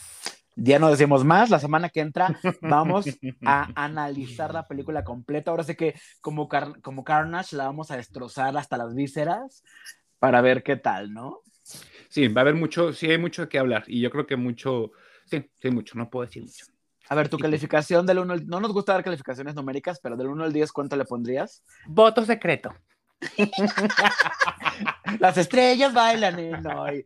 [0.61, 3.07] Ya no decimos más, la semana que entra vamos
[3.45, 5.51] a analizar la película completa.
[5.51, 9.63] Ahora sé que como, Car como Carnage la vamos a destrozar hasta las vísceras
[10.19, 11.43] para ver qué tal, ¿no?
[12.09, 14.37] Sí, va a haber mucho, sí hay mucho de qué hablar y yo creo que
[14.37, 14.91] mucho,
[15.27, 16.65] sí, sí, mucho, no puedo decir mucho.
[17.09, 18.47] A ver, tu calificación del 1 al...
[18.47, 21.63] No nos gusta dar calificaciones numéricas, pero del 1 al 10, ¿cuánto le pondrías?
[21.87, 22.75] Voto secreto.
[25.21, 27.05] Las estrellas bailan en hoy.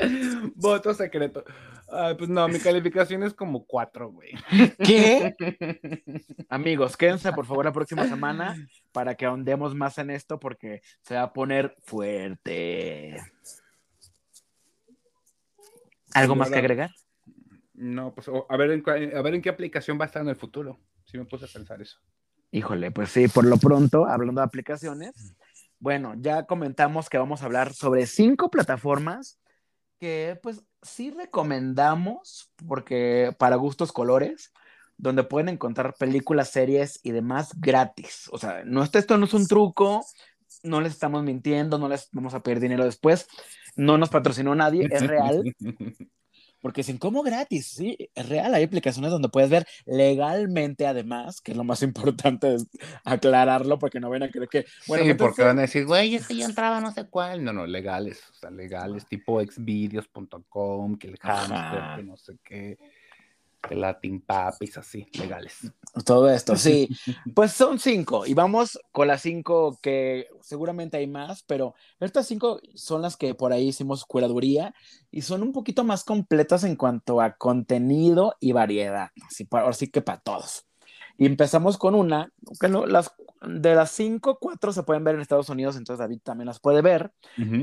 [0.54, 1.44] Voto secreto.
[1.90, 4.32] Ay, pues no, mi calificación es como cuatro, güey.
[4.78, 5.34] ¿Qué?
[6.48, 8.56] Amigos, quédense por favor la próxima semana
[8.92, 13.20] para que ahondemos más en esto porque se va a poner fuerte.
[16.14, 16.90] ¿Algo más que agregar?
[17.74, 18.82] No, pues a ver, en,
[19.16, 20.78] a ver en qué aplicación va a estar en el futuro.
[21.04, 21.98] Si me puse a pensar eso.
[22.54, 25.34] Híjole, pues sí, por lo pronto, hablando de aplicaciones,
[25.78, 29.40] bueno, ya comentamos que vamos a hablar sobre cinco plataformas
[29.98, 34.52] que pues sí recomendamos, porque para gustos colores,
[34.98, 38.28] donde pueden encontrar películas, series y demás gratis.
[38.32, 40.04] O sea, no, esto no es un truco,
[40.62, 43.26] no les estamos mintiendo, no les vamos a pedir dinero después,
[43.74, 45.42] no nos patrocinó nadie, es real.
[46.62, 48.54] Porque sin como gratis, sí, es real.
[48.54, 52.66] Hay aplicaciones donde puedes ver legalmente, además, que es lo más importante es
[53.04, 54.64] aclararlo, porque no ven a creer que.
[54.86, 57.44] Bueno, sí, porque van a decir, güey, es que yo entraba no sé cuál.
[57.44, 62.78] No, no, legales, o sea, legales, tipo exvideos.com, que el hamster, que no sé qué
[63.70, 65.72] Latin Papis, así, legales.
[66.04, 66.88] Todo esto, sí.
[67.34, 72.60] Pues son cinco y vamos con las cinco que seguramente hay más, pero estas cinco
[72.74, 74.74] son las que por ahí hicimos curaduría
[75.10, 80.02] y son un poquito más completas en cuanto a contenido y variedad, así, así que
[80.02, 80.66] para todos.
[81.18, 83.12] Y empezamos con una, que las,
[83.46, 86.82] de las cinco, cuatro se pueden ver en Estados Unidos, entonces David también las puede
[86.82, 87.12] ver.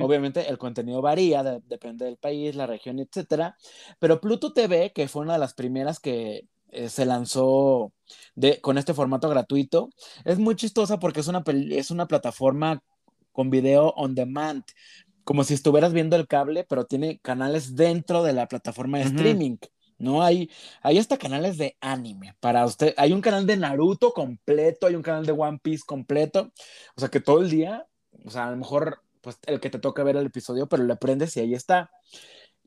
[0.01, 3.57] Obviamente el contenido varía, depende del país, la región, etcétera.
[3.99, 7.91] Pero Pluto TV, que fue una de las primeras que eh, se lanzó
[8.35, 9.89] de, con este formato gratuito,
[10.25, 12.83] es muy chistosa porque es una, es una plataforma
[13.31, 14.63] con video on demand
[15.29, 19.57] como si estuvieras viendo el cable, pero tiene canales dentro de la plataforma de streaming.
[19.99, 20.23] ¿No?
[20.23, 20.49] Hay,
[20.81, 22.93] hay hasta canales de anime para usted.
[22.97, 26.51] Hay un canal de Naruto completo, hay un canal de One Piece completo.
[26.95, 27.87] O sea que todo el día,
[28.25, 30.95] o sea, a lo mejor, pues el que te toca ver el episodio, pero le
[30.95, 31.91] prendes y ahí está.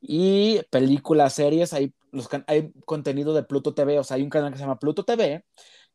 [0.00, 4.52] Y películas, series, hay, los, hay contenido de Pluto TV, o sea, hay un canal
[4.52, 5.44] que se llama Pluto TV,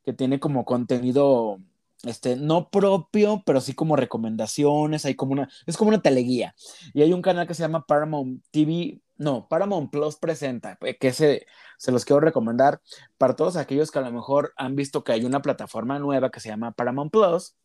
[0.03, 1.59] que tiene como contenido
[2.03, 6.55] este, no propio, pero sí como recomendaciones, hay como una, es como una teleguía.
[6.93, 11.13] Y hay un canal que se llama Paramount TV, no, Paramount Plus presenta, eh, que
[11.13, 11.45] se,
[11.77, 12.81] se los quiero recomendar
[13.17, 16.39] para todos aquellos que a lo mejor han visto que hay una plataforma nueva que
[16.39, 17.55] se llama Paramount Plus,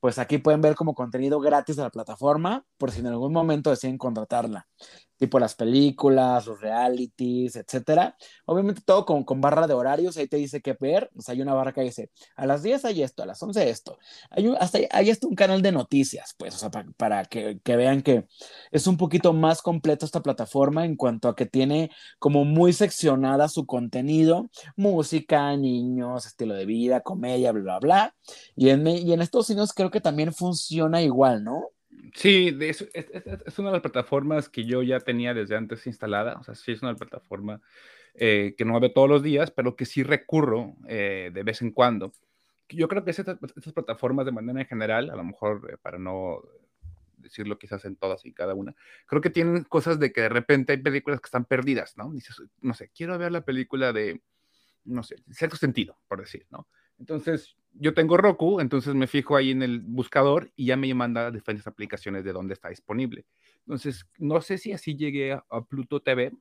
[0.00, 3.70] pues aquí pueden ver como contenido gratis de la plataforma por si en algún momento
[3.70, 4.68] deciden contratarla
[5.16, 8.16] tipo las películas, los realities, etcétera.
[8.46, 11.42] Obviamente todo con, con, barra de horarios, ahí te dice qué ver, o sea, hay
[11.42, 13.98] una barra que dice, a las 10 hay esto, a las 11 esto.
[14.30, 17.76] Hay un, hasta hay hasta un canal de noticias, pues, o sea, para que, que,
[17.76, 18.26] vean que
[18.70, 23.48] es un poquito más completo esta plataforma en cuanto a que tiene como muy seccionada
[23.48, 28.14] su contenido, música, niños, estilo de vida, comedia, bla, bla, bla.
[28.56, 31.70] Y en, y en Estados Unidos creo que también funciona igual, ¿no?
[32.14, 32.80] Sí, es,
[33.58, 36.36] una de las plataformas que yo ya tenía desde antes instalada.
[36.38, 37.60] O sea, sí es una plataforma
[38.14, 41.72] eh, que no veo todos los días, pero que sí recurro eh, de vez en
[41.72, 42.12] cuando.
[42.68, 43.36] Yo creo que estas,
[43.74, 46.42] plataformas de manera en general, a lo mejor eh, para no
[47.24, 48.74] decirlo quizás en todas y cada una,
[49.06, 52.12] creo que tienen cosas de que de repente hay películas que están perdidas, ¿no?
[52.12, 54.22] Dices, no sé, quiero ver la película de,
[54.84, 56.68] no sé, cierto sentido, por decir, ¿no?
[56.98, 61.30] Entonces, yo tengo Roku, entonces me fijo ahí en el buscador y ya me manda
[61.30, 63.26] diferentes aplicaciones de dónde está disponible.
[63.66, 66.32] Entonces, no sé si así llegué a, Pluto TV.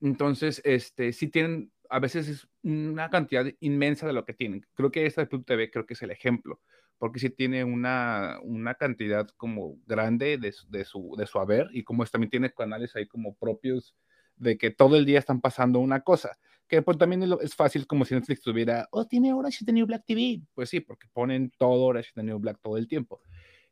[0.00, 4.66] Entonces, este, sí tienen, a veces es una cantidad inmensa de lo que tienen.
[4.74, 6.60] Creo que esta de Pluto TV creo que es el ejemplo,
[6.98, 11.84] porque sí tiene una, una cantidad como grande de, de, su, de su haber y
[11.84, 13.94] como también tiene canales ahí como propios
[14.36, 18.04] de que todo el día están pasando una cosa que pues también es fácil como
[18.04, 20.42] si Netflix tuviera, oh, tiene Orange is the New Black TV.
[20.54, 23.20] Pues sí, porque ponen todo Orange is the New Black todo el tiempo.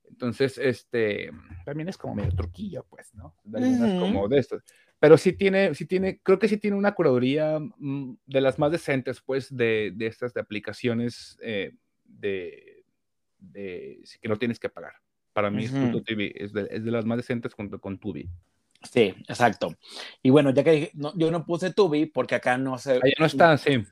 [0.04, 1.30] Entonces, este,
[1.64, 3.34] también es como medio truquillo, pues, ¿no?
[3.42, 3.60] De
[3.98, 4.62] como de estos.
[5.00, 8.70] Pero sí tiene, sí tiene, creo que sí tiene una curaduría mm, de las más
[8.70, 11.72] decentes, pues, de, de estas de aplicaciones eh,
[12.04, 12.73] de,
[13.52, 14.94] de, que no tienes que pagar.
[15.32, 18.28] Para mí, uh TV es de, es de, las más decentes junto con Tubi.
[18.82, 19.74] Sí, exacto.
[20.22, 22.92] Y bueno, ya que yo no puse Tubi porque acá no se...
[22.94, 23.82] Ahí no está, sí.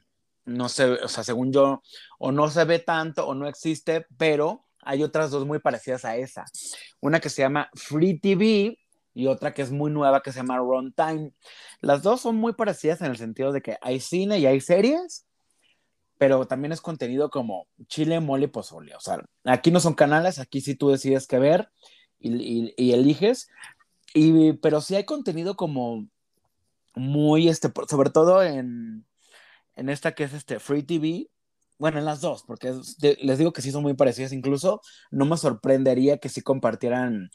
[0.45, 1.83] No se, o sea, según yo,
[2.19, 6.17] o no se ve tanto o no existe, pero hay otras dos muy parecidas a
[6.17, 6.45] esa.
[7.01, 8.79] Una que se llama Free TV
[9.15, 11.33] y otra que es muy nueva que se llama Runtime.
[11.81, 15.27] Las dos son muy parecidas en el sentido de que hay cine y hay series,
[16.23, 18.95] pero también es contenido como chile, mole, pozole.
[18.95, 21.69] O sea, aquí no son canales, aquí sí tú decides qué ver
[22.21, 23.49] y, y eliges,
[24.15, 26.07] y, pero sí hay contenido como
[26.95, 29.05] muy, este, sobre todo en,
[29.75, 31.29] en esta que es este Free TV,
[31.77, 32.73] bueno, en las dos, porque
[33.21, 34.81] les digo que sí son muy parecidas, incluso
[35.11, 37.31] no me sorprendería que sí compartieran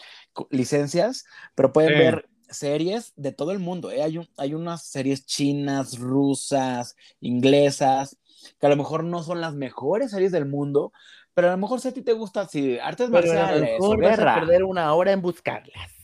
[0.50, 1.26] licencias,
[1.56, 3.92] pero pueden ver series de todo el mundo.
[3.92, 4.02] ¿eh?
[4.02, 8.18] Hay, hay unas series chinas, rusas, inglesas,
[8.60, 10.92] que a lo mejor no son las mejores series del mundo,
[11.34, 14.40] pero a lo mejor si a ti te gusta, si artes marciales, o guerra, a
[14.40, 15.98] perder una hora en buscarlas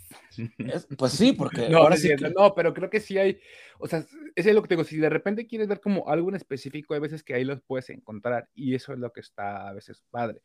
[0.98, 3.40] pues sí, porque no, ahora sí no, pero creo que sí hay,
[3.80, 6.36] o sea, es lo que te digo, si de repente quieres ver como algo en
[6.36, 9.74] específico, hay veces que ahí los puedes encontrar y eso es lo que está a
[9.74, 10.42] veces padre.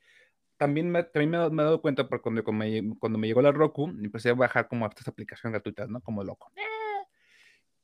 [0.57, 3.19] también me, también me, he dado- me he dado cuenta porque cuando, cuando me, cuando
[3.19, 6.01] me llegó la Roku, empecé a bajar como estas aplicaciones gratuitas, ¿no?
[6.01, 6.51] Como loco.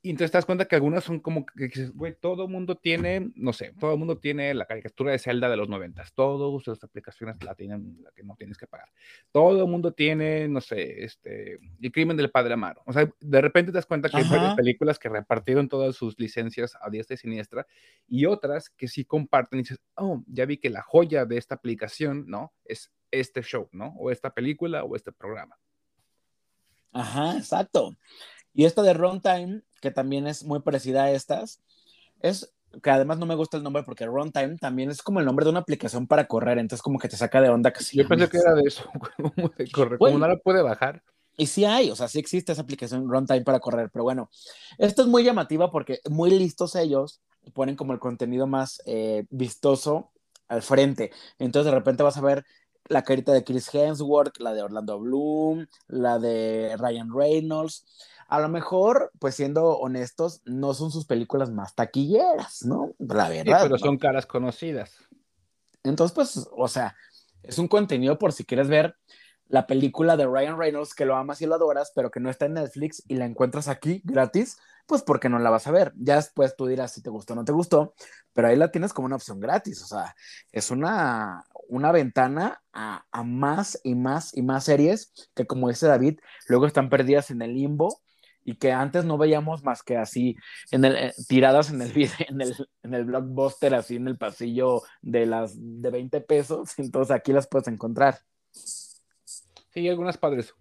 [0.05, 3.55] Y entonces te das cuenta que algunas son como que güey, todo mundo tiene, no
[3.55, 6.12] sé, todo el mundo tiene la caricatura de Zelda de los noventas.
[6.12, 8.90] Todas las aplicaciones la tienen, la que no tienes que pagar.
[9.32, 12.82] Todo el mundo tiene, no sé, este, El crimen del padre Amaro.
[12.84, 14.55] O sea, de repente te das cuenta que hay Ajá.
[14.55, 17.66] películas que repartieron todas sus licencias a diestra y siniestra
[18.07, 21.55] y otras que sí comparten y dices, oh, ya vi que la joya de esta
[21.55, 22.52] aplicación, ¿no?
[22.66, 23.94] Es este show, ¿no?
[23.96, 25.57] O esta película o este programa.
[26.92, 27.96] Ajá, exacto.
[28.55, 31.61] Y esta de Runtime, que también es muy parecida a estas,
[32.20, 35.44] es que además no me gusta el nombre porque Runtime también es como el nombre
[35.44, 38.09] de una aplicación para correr, entonces como que te saca de onda que se Yo
[38.09, 38.84] pensé que era de eso,
[39.34, 41.02] como de correr, como no la puede bajar.
[41.36, 44.30] Y sí hay, o sea, sí existe esa aplicación Runtime para correr, pero bueno,
[44.78, 47.20] esta es muy llamativa porque muy listos ellos
[47.52, 50.12] ponen como el contenido más eh, vistoso
[50.48, 51.11] al frente.
[51.38, 52.44] Entonces de repente vas a ver
[52.86, 57.84] la carita de Chris Hemsworth, la de Orlando Bloom, la de Ryan Reynolds.
[58.29, 62.95] A lo mejor, pues siendo honestos, no son sus películas más taquilleras, ¿no?
[62.99, 63.62] La Sí, verdad.
[63.62, 63.79] pero ¿no?
[63.79, 64.93] son caras conocidas.
[65.83, 66.97] Entonces, pues, o sea,
[67.43, 68.97] es un contenido por si quieres ver
[69.47, 72.47] la película de Ryan Reynolds que lo amas y lo adoras, pero que no está
[72.47, 74.57] en Netflix y la encuentras aquí gratis,
[74.87, 75.93] pues porque no la vas a ver.
[75.97, 77.95] Ya después tú dirás si te gustó o no te gustó,
[78.33, 79.83] pero ahí la tienes como una opción gratis.
[79.83, 80.14] O sea,
[80.51, 85.87] es una, una ventana a, a más y más y más series que, como dice
[85.87, 86.18] David,
[86.49, 88.01] luego están perdidas en el limbo
[88.45, 90.36] y que antes no veíamos más que así
[90.70, 91.92] en el, eh, tiradas en el,
[92.28, 96.72] en, el, en el blockbuster, así en el pasillo de las de 20 pesos.
[96.78, 98.18] Entonces aquí las puedes encontrar.
[98.53, 100.55] Sí, algunas padres.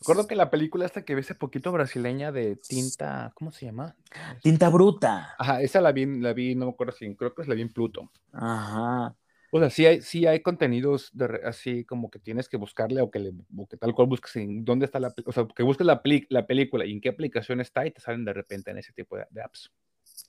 [0.00, 3.96] Recuerdo que la película esta que vi hace poquito brasileña de tinta, ¿cómo se llama?
[4.42, 5.34] Tinta bruta.
[5.38, 7.72] Ajá, esa la vi, la vi, no me acuerdo si, creo que la vi en
[7.72, 8.10] Pluto.
[8.32, 9.14] Ajá.
[9.56, 13.10] O sea, sí hay, sí hay contenidos de así como que tienes que buscarle o
[13.12, 15.86] que, le, o que tal cual busques en dónde está la, o sea, que busques
[15.86, 18.78] la, peli- la película y en qué aplicación está y te salen de repente en
[18.78, 19.70] ese tipo de, de apps.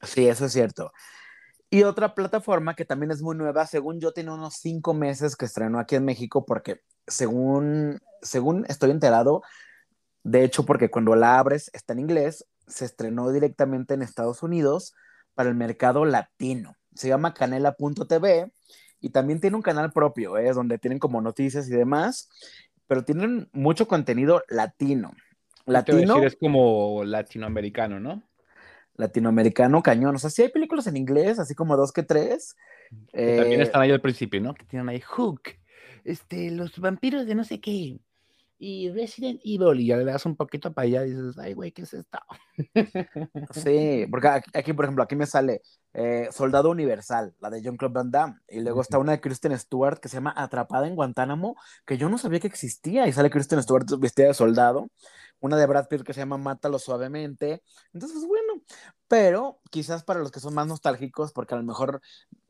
[0.03, 0.91] Sí, eso es cierto.
[1.69, 5.45] Y otra plataforma que también es muy nueva, según yo, tiene unos cinco meses que
[5.45, 9.41] estrenó aquí en México, porque según, según estoy enterado,
[10.23, 14.93] de hecho, porque cuando la abres está en inglés, se estrenó directamente en Estados Unidos
[15.36, 16.76] para el mercado latino.
[16.95, 18.51] Se llama canela.tv
[19.06, 20.51] y también tiene un canal propio, ¿eh?
[20.51, 22.28] donde tienen como noticias y demás,
[22.88, 25.14] pero tienen mucho contenido latino.
[25.68, 28.24] Latino, decir, es como latinoamericano, ¿no?
[28.95, 30.16] latinoamericano cañón.
[30.16, 32.56] O sea, sí hay películas en inglés, así como dos que tres.
[33.12, 34.56] Que también Eh, están ahí al principio, ¿no?
[34.56, 35.41] Que tienen ahí Hook,
[36.03, 37.99] este, los vampiros de no sé qué,
[38.58, 41.72] y Resident Evil, y ya le das un poquito para allá y dices, ay, güey,
[41.72, 42.20] ¿qué es esto?
[43.51, 45.62] Sí, porque aquí, por ejemplo, aquí me sale
[45.93, 49.58] eh, Soldado Universal, la de John Claude Van Damme, y luego está una de Kristen
[49.58, 53.30] Stewart que se llama Atrapada en Guantánamo, que yo no sabía que existía, y sale
[53.30, 54.89] Kristen Stewart vestida de soldado,
[55.39, 57.62] una de Brad Pitt que se llama Mátalo Suavemente,
[57.93, 58.62] entonces, bueno,
[59.08, 62.01] pero quizás para los que son más nostálgicos, porque a lo mejor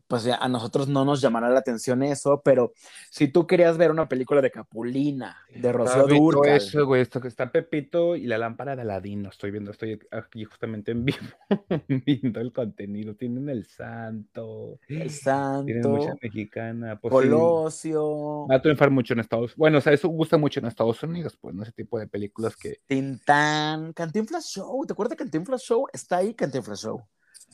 [0.08, 2.74] pues a nosotros no nos llamará la atención eso, pero
[3.10, 7.28] si tú querías ver una película de Capulina, de Rocío Dúrcal, eso, güey, esto que
[7.28, 9.30] está Pepito y la lámpara de Aladino.
[9.30, 11.18] Estoy viendo, estoy aquí justamente en vivo
[12.06, 13.16] viendo el contenido.
[13.16, 17.00] Tienen el santo, El tienen mucha Santo, mexicana.
[17.00, 19.58] Pues sí, Colosio, va a triunfar mucho en Estados Unidos.
[19.58, 21.64] Bueno, o sea, eso gusta mucho en Estados Unidos, pues, ¿no?
[21.64, 25.88] Ese tipo de películas que Tintán, Cantinflas Show, ¿te acuerdas de Cantinflas Show?
[25.92, 27.02] Está ahí Cantinflas Show.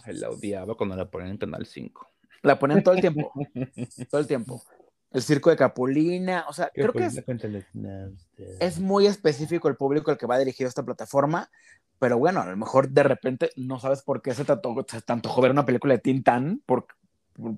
[0.08, 2.12] la odiaba cuando la ponían en Canal 5.
[2.42, 3.32] La ponen todo el tiempo,
[4.10, 4.64] todo el tiempo.
[5.12, 7.26] El circo de Capulina, o sea, creo que es,
[8.60, 11.50] es muy específico el público al que va dirigido esta plataforma,
[12.00, 15.02] pero bueno, a lo mejor de repente no sabes por qué se te antojó, se
[15.02, 16.88] te antojó ver una película de Tintán, por,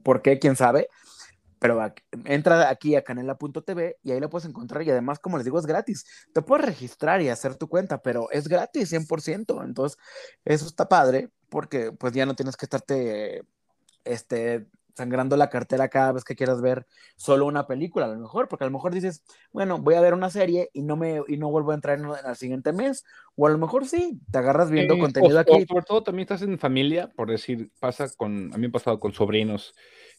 [0.01, 0.89] por qué, quién sabe,
[1.59, 5.45] pero aquí- entra aquí a canela.tv y ahí la puedes encontrar y además, como les
[5.45, 6.05] digo, es gratis.
[6.33, 9.97] Te puedes registrar y hacer tu cuenta, pero es gratis 100%, entonces
[10.43, 13.43] eso está padre porque pues ya no tienes que estarte
[14.05, 16.85] este, sangrando la cartera cada vez que quieras ver
[17.15, 20.13] solo una película, a lo mejor, porque a lo mejor dices, bueno, voy a ver
[20.13, 23.03] una serie y no me y no vuelvo a entrar en, en el siguiente mes,
[23.35, 25.63] o a lo mejor sí, te agarras viendo Sí, contenido o- aquí.
[25.63, 28.71] o sobre todo también estás en familia, por decir, pasa con, a mí me ha
[28.71, 29.73] pasado con sobrinos,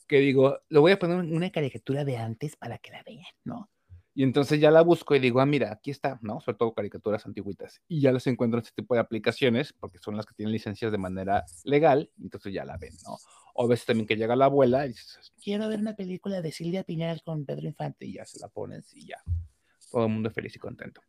[0.08, 3.24] que digo, le voy a poner un- Una caricatura de antes para que la vean,
[3.44, 3.70] ¿no?
[4.16, 6.40] Y entonces ya la busco y digo, ah, mira, aquí está, ¿no?
[6.40, 7.80] Sobre todo caricaturas antiguitas.
[7.88, 10.92] Y ya las encuentro en este tipo de aplicaciones, porque son las que tienen licencias
[10.92, 13.16] de manera legal, entonces ya la ven, ¿no?
[13.54, 16.52] O a veces también que llega la abuela y dices, Quiero ver una película de
[16.52, 18.06] Silvia Pinal con Pedro Infante.
[18.06, 19.18] y ya se la pones y ya.
[19.90, 21.00] Todo el mundo feliz y contento.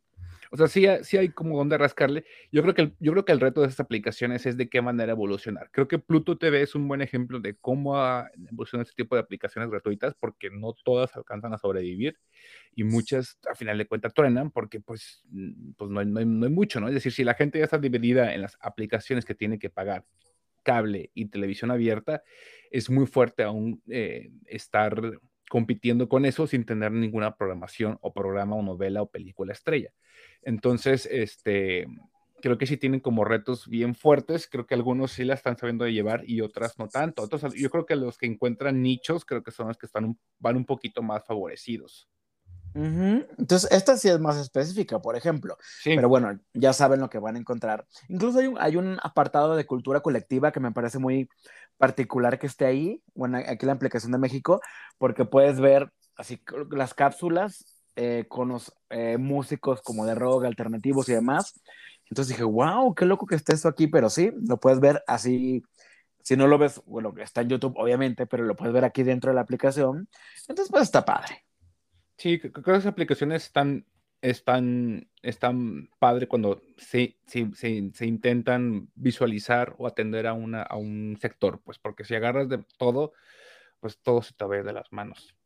[0.50, 2.24] O sea, sí, sí hay como donde rascarle.
[2.52, 4.80] Yo creo, que el, yo creo que el reto de estas aplicaciones es de qué
[4.80, 5.70] manera evolucionar.
[5.72, 9.22] Creo que Pluto TV es un buen ejemplo de cómo ha evolucionado este tipo de
[9.22, 12.18] aplicaciones gratuitas, porque no todas alcanzan a sobrevivir
[12.74, 15.24] y muchas, a final de cuentas, truenan porque pues,
[15.76, 16.88] pues no, hay, no, hay, mucho, ¿no?
[16.88, 20.04] Es decir, si la gente ya está dividida en las aplicaciones que tiene que pagar
[20.66, 22.24] cable y televisión abierta,
[22.72, 25.00] es muy fuerte aún eh, estar
[25.48, 29.92] compitiendo con eso sin tener ninguna programación o programa o novela o película estrella.
[30.42, 31.86] Entonces, este,
[32.42, 35.84] creo que sí tienen como retos bien fuertes, creo que algunos sí la están sabiendo
[35.84, 37.22] de llevar y otras no tanto.
[37.22, 40.56] Otros, yo creo que los que encuentran nichos, creo que son los que están van
[40.56, 42.08] un poquito más favorecidos.
[42.76, 45.56] Entonces, esta sí es más específica, por ejemplo.
[45.82, 47.86] Pero bueno, ya saben lo que van a encontrar.
[48.08, 51.28] Incluso hay un, hay un apartado de cultura colectiva que me parece muy
[51.78, 54.60] particular que esté ahí, bueno, aquí la aplicación de México,
[54.98, 61.08] porque puedes ver así las cápsulas eh, con los eh, músicos como de rock, alternativos
[61.08, 61.60] y demás.
[62.10, 65.62] Entonces dije, wow, qué loco que esté esto aquí, pero sí, lo puedes ver así.
[66.22, 69.30] Si no lo ves, bueno, está en YouTube, obviamente, pero lo puedes ver aquí dentro
[69.30, 70.08] de la aplicación.
[70.48, 71.45] Entonces, pues está padre.
[72.16, 73.84] Sí, creo que esas aplicaciones están,
[74.22, 81.18] están, están padre cuando se, se, se, intentan visualizar o atender a, una, a un
[81.20, 83.12] sector, pues porque si agarras de todo,
[83.80, 85.36] pues todo se te va de las manos.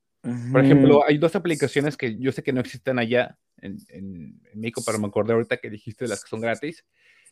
[0.52, 4.82] Por ejemplo, hay dos aplicaciones que yo sé que no existen allá en, en, México,
[4.84, 6.84] pero me acordé ahorita que dijiste de las que son gratis,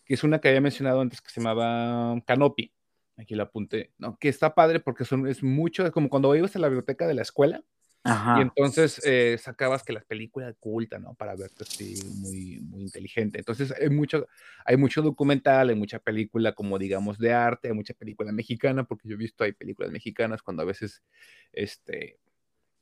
[0.07, 2.73] que es una que había mencionado antes que se llamaba Canopy.
[3.19, 4.17] Aquí la apunté, ¿no?
[4.17, 7.15] Que está padre porque son, es mucho, es como cuando ibas a la biblioteca de
[7.15, 7.63] la escuela,
[8.05, 11.15] y entonces eh, sacabas que las películas ocultas, ¿no?
[11.15, 13.39] Para verte así muy, muy inteligente.
[13.39, 14.27] Entonces hay mucho,
[14.65, 19.09] hay mucho documental, hay mucha película como digamos de arte, hay mucha película mexicana, porque
[19.09, 21.03] yo he visto hay películas mexicanas cuando a veces,
[21.53, 22.19] este,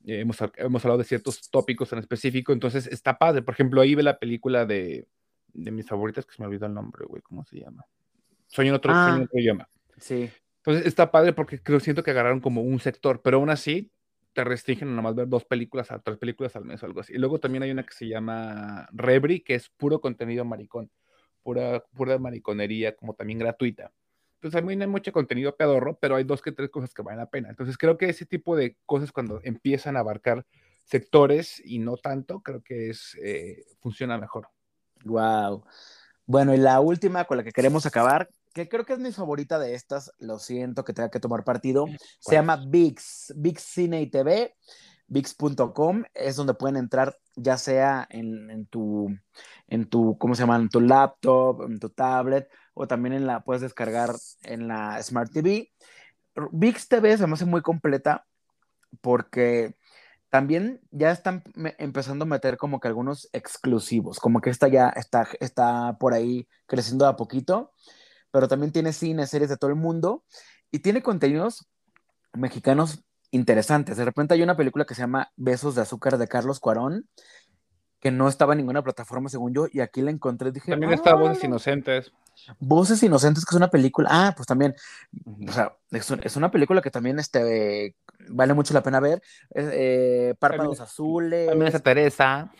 [0.04, 3.42] hemos, hemos hablado de ciertos tópicos en específico, entonces está padre.
[3.42, 5.08] Por ejemplo, ahí ve la película de,
[5.52, 7.84] de mis favoritas, que se me olvidó el nombre, güey, ¿cómo se llama?
[8.46, 9.68] Soy en otro, ah, otro idioma.
[9.98, 10.30] Sí.
[10.58, 13.92] Entonces está padre porque creo, siento que agarraron como un sector, pero aún así
[14.36, 17.14] te restringen a nomás ver dos películas a tres películas al mes o algo así.
[17.14, 20.90] Y luego también hay una que se llama Rebri, que es puro contenido maricón,
[21.42, 23.94] pura, pura mariconería, como también gratuita.
[24.34, 27.00] Entonces, a mí no hay mucho contenido pedorro, pero hay dos que tres cosas que
[27.00, 27.48] valen la pena.
[27.48, 30.44] Entonces, creo que ese tipo de cosas, cuando empiezan a abarcar
[30.84, 34.48] sectores y no tanto, creo que es, eh, funciona mejor.
[35.02, 35.64] Wow.
[36.26, 39.58] Bueno, y la última con la que queremos acabar, que creo que es mi favorita
[39.58, 41.84] de estas, lo siento que tenga que tomar partido,
[42.18, 44.56] se llama VIX, VIX Cine y TV,
[45.08, 49.14] VIX.com, es donde pueden entrar ya sea en, tu,
[49.66, 50.56] en tu, ¿cómo se llama?
[50.56, 55.30] En tu laptop, en tu tablet, o también en la, puedes descargar en la Smart
[55.30, 55.70] TV.
[56.50, 58.26] VIX TV se me hace muy completa
[59.02, 59.76] porque
[60.30, 61.42] también ya están
[61.76, 66.48] empezando a meter como que algunos exclusivos, como que esta ya está, está por ahí
[66.66, 67.74] creciendo a poquito
[68.36, 70.22] pero también tiene cine, series de todo el mundo
[70.70, 71.66] y tiene contenidos
[72.34, 73.96] mexicanos interesantes.
[73.96, 77.08] De repente hay una película que se llama Besos de Azúcar de Carlos Cuarón,
[77.98, 80.52] que no estaba en ninguna plataforma según yo, y aquí la encontré.
[80.52, 82.12] Dije, también está Voces Inocentes.
[82.58, 84.10] Voces Inocentes, que es una película.
[84.12, 84.74] Ah, pues también.
[85.48, 87.96] O sea, es, una película que también este,
[88.28, 89.22] vale mucho la pena ver.
[89.54, 91.48] Eh, Párpados Azules.
[91.48, 92.52] También está Teresa.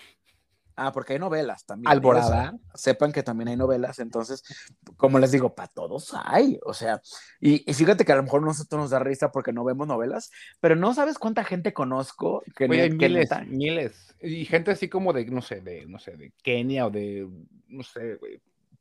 [0.78, 1.90] Ah, porque hay novelas también.
[1.90, 2.54] Alborada.
[2.74, 4.44] sepan que también hay novelas, entonces,
[4.98, 7.00] como les digo, para todos hay, o sea,
[7.40, 10.76] y, fíjate que a lo mejor nosotros nos da risa porque no vemos novelas, pero
[10.76, 15.40] no sabes cuánta gente conozco que, hay miles, miles, y gente así como de, no
[15.40, 17.26] sé, de, no sé, de Kenia o de,
[17.68, 18.18] no sé,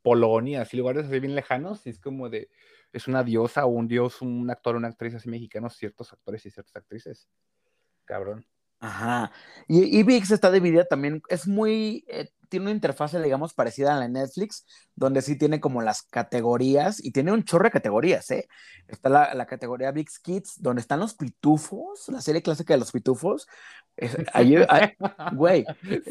[0.02, 2.50] Polonia, así lugares así bien lejanos, y es como de,
[2.92, 6.50] es una diosa o un dios, un actor, una actriz así mexicanos, ciertos actores y
[6.50, 7.26] ciertas actrices,
[8.04, 8.46] cabrón.
[8.80, 9.32] Ajá.
[9.68, 14.00] Y, y VIX está dividida también, es muy, eh, tiene una interfase, digamos, parecida a
[14.00, 18.48] la Netflix, donde sí tiene como las categorías, y tiene un chorro de categorías, ¿eh?
[18.88, 22.92] Está la, la categoría VIX Kids, donde están los pitufos, la serie clásica de los
[22.92, 23.46] pitufos,
[25.32, 25.64] güey.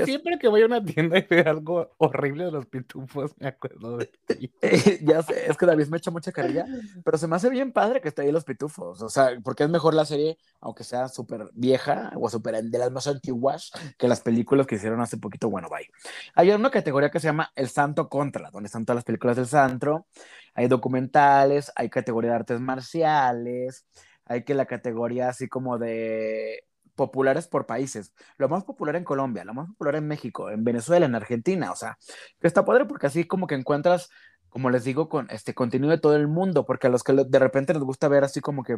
[0.05, 3.97] Siempre que voy a una tienda y veo algo horrible de los pitufos, me acuerdo
[3.97, 4.51] de ti.
[5.05, 6.65] ya sé, es que David me echa mucha carilla,
[7.03, 9.01] pero se me hace bien padre que esté ahí los pitufos.
[9.01, 12.91] O sea, porque es mejor la serie, aunque sea súper vieja o súper de las
[12.91, 15.49] más antiguas, que las películas que hicieron hace poquito.
[15.49, 15.87] Bueno, bye.
[16.35, 19.47] Hay una categoría que se llama El Santo Contra, donde están todas las películas del
[19.47, 20.05] santo.
[20.53, 23.85] Hay documentales, hay categoría de artes marciales,
[24.25, 26.65] hay que la categoría así como de
[26.95, 28.13] populares por países.
[28.37, 31.71] Lo más popular en Colombia, lo más popular en México, en Venezuela, en Argentina.
[31.71, 31.97] O sea,
[32.39, 34.09] que está padre porque así como que encuentras
[34.55, 37.39] como les digo, con este contenido de todo el mundo, porque a los que de
[37.39, 38.77] repente les gusta ver así como que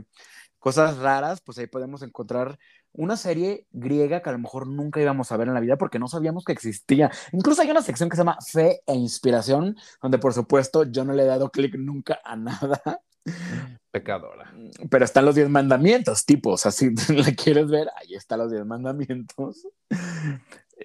[0.57, 2.57] cosas raras, pues ahí podemos encontrar
[2.93, 5.99] una serie griega que a lo mejor nunca íbamos a ver en la vida porque
[5.99, 7.11] no sabíamos que existía.
[7.31, 11.13] Incluso hay una sección que se llama Fe e Inspiración, donde por supuesto yo no
[11.13, 12.81] le he dado clic nunca a nada.
[13.91, 14.51] Pecadora.
[14.89, 18.51] Pero están los diez mandamientos, tipo, o sea, si la quieres ver, ahí están los
[18.51, 19.67] diez mandamientos.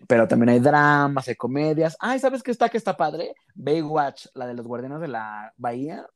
[0.06, 1.96] Pero también hay dramas, hay comedias.
[2.00, 3.34] Ay, ¿sabes qué está que está padre?
[3.54, 6.06] Baywatch, la de los guardianes de la bahía.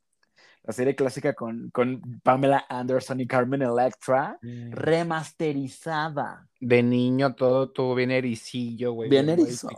[0.63, 4.71] La serie clásica con, con Pamela Anderson y Carmen Electra, mm.
[4.71, 6.49] remasterizada.
[6.59, 9.09] De niño todo tuvo bien ericillo, güey.
[9.09, 9.69] Bien erizo.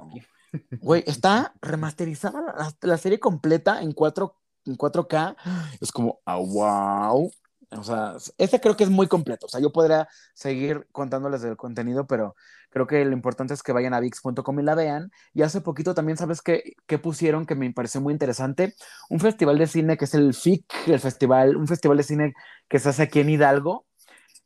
[0.80, 4.36] Güey, está remasterizada la, la, serie completa en, 4,
[4.66, 5.36] en 4K.
[5.80, 7.32] Es como, ah, wow.
[7.72, 9.45] O sea, este creo que es muy completo.
[9.45, 12.36] O sea, yo podría seguir contándoles del contenido, pero
[12.70, 15.11] creo que lo importante es que vayan a VIX.com y la vean.
[15.34, 18.76] Y hace poquito también, ¿sabes qué, qué, pusieron que me pareció muy interesante?
[19.09, 22.34] Un festival de cine que es el FIC, el festival, un festival de cine
[22.67, 23.86] que se hace aquí en Hidalgo.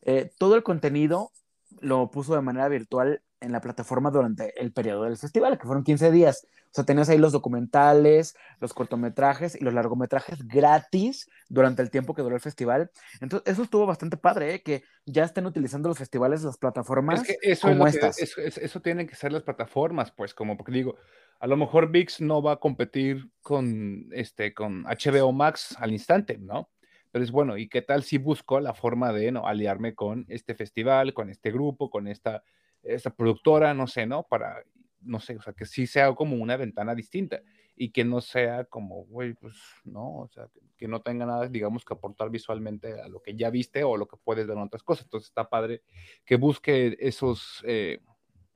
[0.02, 1.32] Eh, todo el contenido
[1.80, 5.84] lo puso de manera virtual en la plataforma durante el periodo del festival, que fueron
[5.84, 6.48] 15 días.
[6.66, 12.16] O sea, tenías ahí los documentales, los cortometrajes y los largometrajes gratis durante el tiempo
[12.16, 12.90] que duró el festival.
[13.20, 14.64] Entonces, eso estuvo bastante padre, ¿eh?
[14.64, 18.18] que ya estén utilizando los festivales, las plataformas es que eso como estas.
[18.20, 20.96] eso, eso, tienen que ser las plataformas, pues, como porque digo,
[21.40, 26.38] a lo mejor VIX no va a competir con, este, con HBO Max al instante,
[26.38, 26.70] ¿no?
[27.12, 29.46] Pero es bueno, ¿y qué tal si busco la forma de ¿no?
[29.46, 32.44] aliarme con este festival, con este grupo, con esta
[32.84, 34.24] esta productora, no sé, ¿no?
[34.24, 34.64] Para,
[35.02, 37.42] no sé, o sea, que sí sea como una ventana distinta
[37.76, 41.86] y que no sea como, güey, pues no, o sea, que, no tenga nada, digamos,
[41.86, 44.84] que aportar visualmente a lo que ya viste o lo que puedes ver en otras
[44.84, 45.06] cosas.
[45.06, 45.82] Entonces está padre
[46.26, 48.02] que busque esos, eh,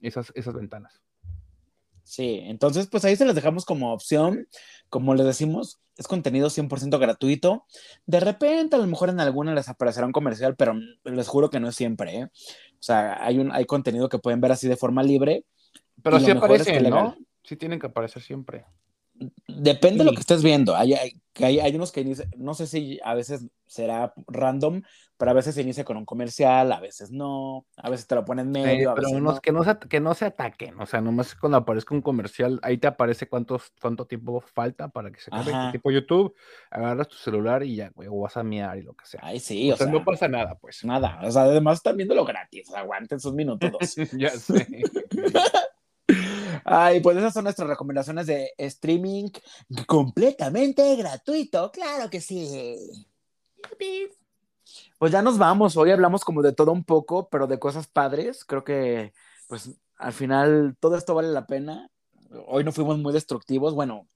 [0.01, 1.01] esas, esas ventanas.
[2.07, 4.47] Sí, entonces pues ahí se las dejamos como opción.
[4.89, 7.65] Como les decimos, es contenido 100% gratuito.
[8.05, 11.59] De repente a lo mejor en alguna les aparecerá un comercial, pero les juro que
[11.59, 12.15] no es siempre.
[12.15, 12.23] ¿eh?
[12.23, 15.43] O sea, hay, un, hay contenido que pueden ver así de forma libre.
[16.01, 17.17] Pero sí aparecen, ¿no?
[17.43, 18.63] Sí tienen que aparecer siempre.
[19.47, 20.75] Depende de lo que estés viendo.
[20.75, 22.05] Hay, hay, hay, unos que
[22.37, 24.81] no sé si a veces será random,
[25.17, 28.23] pero a veces se inicia con un comercial, a veces no, a veces te lo
[28.23, 28.93] ponen medio.
[28.95, 32.01] pero unos que, no se, que no se ataquen, o sea, nomás cuando aparezca un
[32.01, 35.53] comercial, ahí te aparece cuántos, cuánto tiempo falta para que se cargue.
[35.71, 36.35] Tipo YouTube,
[36.69, 39.21] agarras tu celular y ya, güey, o vas a miar y lo que sea.
[39.23, 40.83] Ay, sí, o, sea, no pasa nada, pues.
[40.85, 43.95] Nada, o sea, además están viéndolo gratis, aguanten sus minutos.
[44.17, 44.67] ya sé.
[46.69, 49.29] Ay, pues esas son nuestras recomendaciones de streaming
[49.87, 53.07] completamente gratuito, claro que sí.
[54.99, 58.43] Pues ya nos vamos, hoy hablamos como de todo un poco, pero de cosas padres,
[58.43, 59.13] creo que
[59.47, 61.89] pues al final todo esto vale la pena.
[62.47, 64.09] Hoy no fuimos muy destructivos, bueno,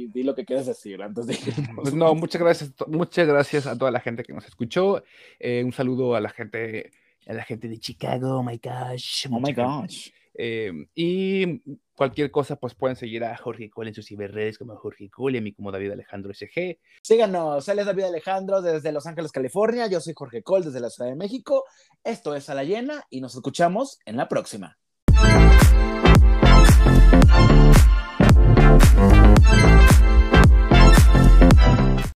[0.08, 1.38] di lo que quieres decir antes de
[1.76, 5.04] Pues no, muchas gracias, muchas gracias a toda la gente que nos escuchó.
[5.40, 6.92] Eh, un saludo a la gente,
[7.26, 9.28] a la gente de Chicago, oh my gosh.
[9.30, 10.10] Oh my gosh.
[10.40, 11.62] Eh, y
[11.96, 15.40] cualquier cosa, pues pueden seguir a Jorge Cole en sus ciberredes como Jorge Cole y
[15.40, 16.80] a mí como David Alejandro SG.
[17.02, 19.88] Síganos, él es David Alejandro desde Los Ángeles, California.
[19.88, 21.66] Yo soy Jorge Cole desde la Ciudad de México.
[22.04, 24.78] Esto es A la Llena y nos escuchamos en la próxima.